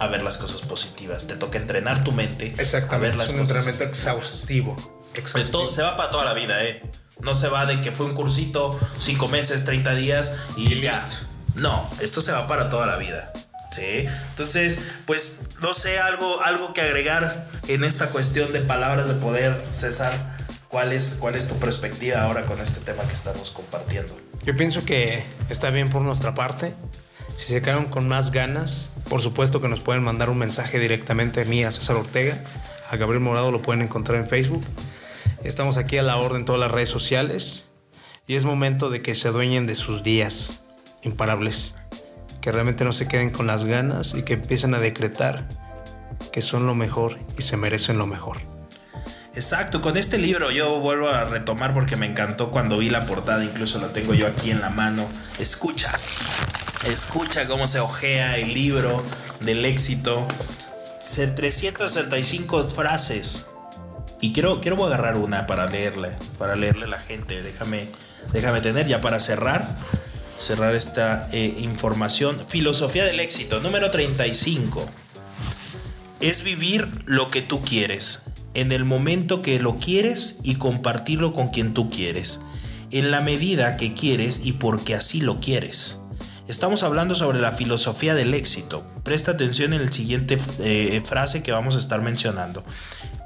A 0.00 0.06
ver 0.06 0.22
las 0.22 0.38
cosas 0.38 0.60
positivas. 0.62 1.26
Te 1.26 1.34
toca 1.34 1.58
entrenar 1.58 2.04
tu 2.04 2.12
mente. 2.12 2.46
A 2.46 2.50
ver 2.52 2.60
Exactamente. 2.60 3.16
las 3.18 3.26
Es 3.26 3.32
un 3.32 3.40
cosas 3.40 3.56
entrenamiento 3.56 3.84
exhaustivo. 3.84 4.76
Exhaustivo. 5.14 5.58
todo- 5.60 5.70
se 5.72 5.82
va 5.82 5.96
para 5.96 6.10
toda 6.10 6.24
la 6.24 6.34
vida, 6.34 6.62
¿eh? 6.64 6.82
No 7.20 7.34
se 7.34 7.48
va 7.48 7.66
de 7.66 7.80
que 7.80 7.90
fue 7.90 8.06
un 8.06 8.14
cursito, 8.14 8.78
cinco 9.00 9.26
meses, 9.26 9.64
30 9.64 9.94
días 9.96 10.34
y, 10.56 10.72
Y 10.72 10.80
ya. 10.80 10.92
listo. 10.92 11.16
No, 11.56 11.90
esto 12.00 12.20
se 12.20 12.30
va 12.30 12.46
para 12.46 12.70
toda 12.70 12.86
la 12.86 12.94
vida. 12.96 13.32
¿Sí? 13.70 14.06
Entonces, 14.30 14.80
pues 15.06 15.42
no 15.60 15.74
sé, 15.74 15.98
algo, 15.98 16.40
algo 16.42 16.72
que 16.72 16.80
agregar 16.80 17.48
en 17.68 17.84
esta 17.84 18.10
cuestión 18.10 18.52
de 18.52 18.60
palabras 18.60 19.08
de 19.08 19.14
poder, 19.14 19.62
César. 19.72 20.38
¿Cuál 20.68 20.92
es, 20.92 21.16
¿Cuál 21.20 21.34
es 21.34 21.48
tu 21.48 21.58
perspectiva 21.58 22.22
ahora 22.22 22.44
con 22.44 22.60
este 22.60 22.80
tema 22.80 23.02
que 23.04 23.14
estamos 23.14 23.50
compartiendo? 23.50 24.14
Yo 24.44 24.54
pienso 24.56 24.84
que 24.84 25.24
está 25.48 25.70
bien 25.70 25.88
por 25.88 26.02
nuestra 26.02 26.34
parte. 26.34 26.74
Si 27.36 27.48
se 27.48 27.62
quedaron 27.62 27.86
con 27.86 28.08
más 28.08 28.32
ganas, 28.32 28.92
por 29.08 29.22
supuesto 29.22 29.60
que 29.60 29.68
nos 29.68 29.80
pueden 29.80 30.02
mandar 30.02 30.28
un 30.28 30.38
mensaje 30.38 30.78
directamente 30.78 31.42
a 31.42 31.44
mí, 31.44 31.64
a 31.64 31.70
César 31.70 31.96
Ortega. 31.96 32.42
A 32.90 32.96
Gabriel 32.96 33.22
Morado 33.22 33.50
lo 33.50 33.62
pueden 33.62 33.82
encontrar 33.82 34.18
en 34.18 34.26
Facebook. 34.26 34.64
Estamos 35.44 35.76
aquí 35.76 35.98
a 35.98 36.02
la 36.02 36.16
orden 36.16 36.40
en 36.40 36.44
todas 36.44 36.60
las 36.60 36.70
redes 36.70 36.88
sociales. 36.88 37.68
Y 38.26 38.34
es 38.34 38.44
momento 38.44 38.90
de 38.90 39.02
que 39.02 39.14
se 39.14 39.28
adueñen 39.28 39.66
de 39.66 39.74
sus 39.74 40.02
días 40.02 40.62
imparables. 41.02 41.76
Que 42.40 42.52
realmente 42.52 42.84
no 42.84 42.92
se 42.92 43.08
queden 43.08 43.30
con 43.30 43.46
las 43.46 43.64
ganas 43.64 44.14
y 44.14 44.22
que 44.22 44.34
empiecen 44.34 44.74
a 44.74 44.78
decretar 44.78 45.48
que 46.32 46.42
son 46.42 46.66
lo 46.66 46.74
mejor 46.74 47.18
y 47.38 47.42
se 47.42 47.56
merecen 47.56 47.98
lo 47.98 48.06
mejor. 48.06 48.38
Exacto, 49.34 49.80
con 49.80 49.96
este 49.96 50.18
libro 50.18 50.50
yo 50.50 50.80
vuelvo 50.80 51.08
a 51.08 51.24
retomar 51.24 51.72
porque 51.72 51.96
me 51.96 52.06
encantó 52.06 52.50
cuando 52.50 52.78
vi 52.78 52.90
la 52.90 53.04
portada, 53.04 53.44
incluso 53.44 53.78
la 53.80 53.88
tengo 53.92 54.14
yo 54.14 54.26
aquí 54.26 54.50
en 54.50 54.60
la 54.60 54.70
mano. 54.70 55.06
Escucha, 55.38 55.92
escucha 56.86 57.46
cómo 57.46 57.66
se 57.66 57.78
ojea 57.80 58.36
el 58.38 58.52
libro 58.54 59.02
del 59.40 59.64
éxito. 59.64 60.26
Se- 61.00 61.28
365 61.28 62.68
frases. 62.68 63.46
Y 64.20 64.32
quiero, 64.32 64.60
quiero 64.60 64.84
agarrar 64.84 65.16
una 65.16 65.46
para 65.46 65.66
leerle, 65.68 66.16
para 66.38 66.56
leerle 66.56 66.86
a 66.86 66.88
la 66.88 66.98
gente. 66.98 67.40
Déjame, 67.42 67.88
déjame 68.32 68.60
tener 68.60 68.88
ya 68.88 69.00
para 69.00 69.20
cerrar, 69.20 69.76
cerrar 70.38 70.74
esta 70.74 71.28
eh, 71.32 71.54
información. 71.58 72.44
Filosofía 72.48 73.04
del 73.04 73.20
éxito, 73.20 73.60
número 73.60 73.90
35 73.90 74.88
es 76.20 76.42
vivir 76.42 76.88
lo 77.06 77.30
que 77.30 77.42
tú 77.42 77.60
quieres, 77.62 78.22
en 78.54 78.72
el 78.72 78.84
momento 78.84 79.40
que 79.42 79.60
lo 79.60 79.78
quieres 79.78 80.38
y 80.42 80.56
compartirlo 80.56 81.32
con 81.32 81.48
quien 81.48 81.74
tú 81.74 81.90
quieres, 81.90 82.40
en 82.90 83.10
la 83.10 83.20
medida 83.20 83.76
que 83.76 83.94
quieres 83.94 84.44
y 84.44 84.52
porque 84.52 84.94
así 84.94 85.20
lo 85.20 85.38
quieres. 85.40 85.98
Estamos 86.48 86.82
hablando 86.82 87.14
sobre 87.14 87.40
la 87.40 87.52
filosofía 87.52 88.14
del 88.14 88.32
éxito. 88.32 88.82
Presta 89.04 89.32
atención 89.32 89.74
en 89.74 89.82
el 89.82 89.92
siguiente 89.92 90.38
eh, 90.60 91.02
frase 91.04 91.42
que 91.42 91.52
vamos 91.52 91.76
a 91.76 91.78
estar 91.78 92.00
mencionando. 92.00 92.64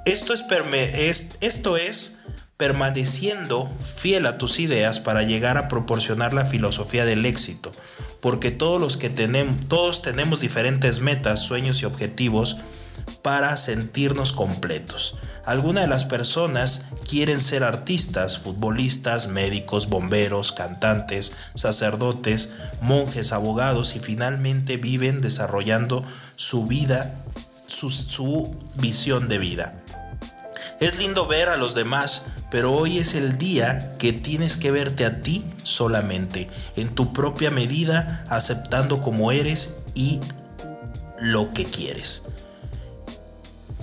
Esto 0.05 0.35
es- 0.35 1.31
esto 1.41 1.77
es 1.77 2.19
permaneciendo 2.63 3.69
fiel 3.97 4.25
a 4.25 4.39
tus 4.39 4.61
ideas 4.61 5.01
para 5.01 5.25
llegar 5.25 5.59
a 5.59 5.67
proporcionar 5.67 6.33
la 6.33 6.47
filosofía 6.47 7.05
del 7.05 7.27
éxito, 7.27 7.73
porque 8.21 8.53
todos 8.53 8.81
los 8.81 8.97
que 8.97 9.11
tenemos, 9.11 9.67
todos 9.67 10.01
tenemos 10.01 10.43
diferentes 10.43 11.01
metas, 11.01 11.41
sueños 11.41 11.83
y 11.83 11.87
objetivos 11.87 12.59
para 13.21 13.57
sentirnos 13.57 14.33
completos. 14.33 15.17
Algunas 15.45 15.83
de 15.83 15.89
las 15.89 16.05
personas 16.05 16.85
quieren 17.11 17.43
ser 17.43 17.65
artistas, 17.65 18.39
futbolistas, 18.39 19.27
médicos, 19.27 19.89
bomberos, 19.89 20.53
cantantes, 20.53 21.35
sacerdotes, 21.57 22.53
monjes, 22.81 23.33
abogados 23.33 23.97
y 23.97 23.99
finalmente 23.99 24.77
viven 24.77 25.21
desarrollando 25.21 26.05
su 26.37 26.69
vida, 26.69 27.25
su, 27.67 27.91
su 27.91 28.55
visión 28.77 29.29
de 29.29 29.39
vida. 29.39 29.82
Es 30.83 30.99
lindo 30.99 31.29
ver 31.29 31.49
a 31.49 31.57
los 31.57 31.77
demás, 31.77 32.27
pero 32.51 32.73
hoy 32.73 32.99
es 32.99 33.15
el 33.15 33.39
día 33.39 33.95
que 34.01 34.13
tienes 34.13 34.57
que 34.57 34.73
verte 34.73 35.05
a 35.05 35.23
ti 35.23 35.45
solamente, 35.63 36.49
en 36.75 36.89
tu 36.89 37.13
propia 37.13 37.53
medida, 37.53 38.27
aceptando 38.29 39.01
como 39.01 39.31
eres 39.31 39.79
y 39.95 40.19
lo 41.21 41.55
que 41.55 41.67
quieres. 41.67 42.25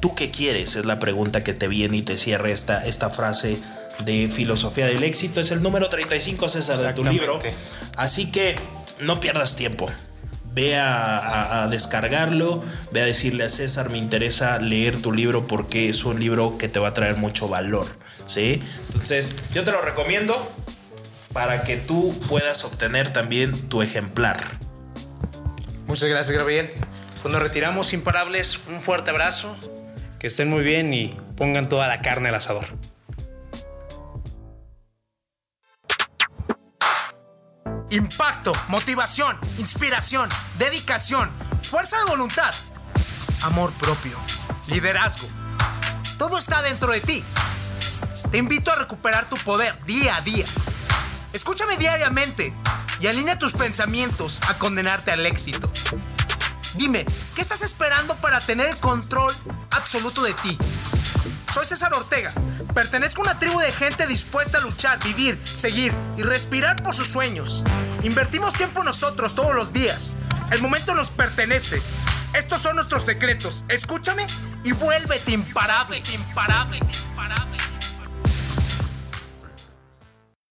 ¿Tú 0.02 0.14
qué 0.14 0.30
quieres? 0.30 0.76
Es 0.76 0.84
la 0.84 1.00
pregunta 1.00 1.42
que 1.42 1.54
te 1.54 1.70
viene 1.70 1.96
y 1.96 2.02
te 2.02 2.18
cierra 2.18 2.50
esta, 2.50 2.84
esta 2.84 3.10
frase 3.10 3.58
de 4.04 4.28
filosofía 4.28 4.88
del 4.88 5.04
éxito. 5.04 5.40
Es 5.40 5.52
el 5.52 5.64
número 5.64 5.88
35, 5.88 6.50
César, 6.50 6.80
de 6.80 6.94
tu 6.94 7.06
libro. 7.06 7.40
Así 7.96 8.30
que 8.30 8.58
no 9.00 9.22
pierdas 9.22 9.56
tiempo. 9.56 9.90
Ve 10.54 10.78
a, 10.78 11.18
a- 11.20 11.64
a 11.64 11.68
descargarlo, 11.68 12.64
ve 12.92 13.02
a 13.02 13.06
decirle 13.06 13.44
a 13.44 13.50
César, 13.50 13.90
me 13.90 13.98
interesa 13.98 14.60
leer 14.60 15.02
tu 15.02 15.12
libro 15.12 15.46
porque 15.48 15.90
es 15.90 16.04
un 16.06 16.20
libro 16.20 16.58
que 16.58 16.68
te 16.68 16.80
va 16.80 16.90
a 16.90 16.94
traer 16.94 17.18
mucho 17.18 17.48
valor. 17.48 17.88
¿sí? 18.26 18.62
Entonces, 18.88 19.36
yo 19.54 19.64
te 19.64 19.72
lo 19.72 19.82
recomiendo 19.82 20.52
para 21.34 21.64
que 21.64 21.78
tú 21.78 22.20
puedas 22.28 22.66
obtener 22.66 23.14
también 23.14 23.70
tu 23.70 23.82
ejemplar. 23.84 24.40
Muchas 25.88 26.10
gracias, 26.10 26.36
Gabriel. 26.38 26.72
Pues 27.22 27.32
nos 27.32 27.42
retiramos 27.42 27.94
imparables. 27.94 28.60
Un 28.70 28.82
fuerte 28.82 29.10
abrazo. 29.12 29.56
Que 30.20 30.28
estén 30.28 30.50
muy 30.50 30.64
bien 30.64 30.94
y 30.94 31.18
pongan 31.38 31.70
toda 31.70 31.88
la 31.88 32.02
carne 32.02 32.30
al 32.30 32.36
asador. 32.36 32.66
Impacto, 37.92 38.52
motivación, 38.68 39.36
inspiración, 39.58 40.30
dedicación, 40.60 41.32
fuerza 41.64 41.98
de 41.98 42.04
voluntad, 42.06 42.54
amor 43.42 43.72
propio, 43.74 44.16
liderazgo. 44.68 45.28
Todo 46.20 46.38
está 46.38 46.62
dentro 46.62 46.92
de 46.92 47.02
ti. 47.02 47.24
Te 48.30 48.38
invito 48.38 48.72
a 48.72 48.76
recuperar 48.76 49.28
tu 49.28 49.38
poder 49.38 49.84
día 49.86 50.18
a 50.18 50.22
día. 50.22 50.46
Escúchame 51.34 51.78
diariamente 51.78 52.54
y 53.00 53.08
alinea 53.08 53.40
tus 53.40 53.54
pensamientos 53.54 54.40
a 54.48 54.54
condenarte 54.60 55.10
al 55.12 55.26
éxito. 55.26 55.72
Dime, 56.76 57.08
¿qué 57.34 57.42
estás 57.42 57.64
esperando 57.64 58.16
para 58.18 58.40
tener 58.40 58.70
el 58.70 58.78
control 58.78 59.34
absoluto 59.72 60.22
de 60.22 60.34
ti? 60.34 60.60
Soy 61.54 61.66
César 61.66 61.94
Ortega. 61.94 62.32
Pertenezco 62.76 63.22
a 63.22 63.26
una 63.26 63.40
tribu 63.40 63.60
de 63.60 63.72
gente 63.72 64.06
dispuesta 64.06 64.60
a 64.60 64.62
luchar, 64.62 65.00
vivir, 65.04 65.40
seguir 65.44 65.92
y 66.16 66.22
respirar 66.22 66.84
por 66.84 66.94
sus 66.94 67.08
sueños. 67.08 67.64
Invertimos 68.04 68.54
tiempo 68.54 68.84
nosotros 68.84 69.34
todos 69.34 69.56
los 69.56 69.74
días. 69.74 70.16
El 70.52 70.62
momento 70.62 70.94
nos 70.94 71.10
pertenece. 71.10 71.82
Estos 72.36 72.62
son 72.62 72.76
nuestros 72.76 73.04
secretos. 73.04 73.66
Escúchame 73.68 74.28
y 74.64 74.74
vuélvete 74.74 75.32
imparable, 75.32 76.02
imparable, 76.14 76.78
imparable. 76.78 77.58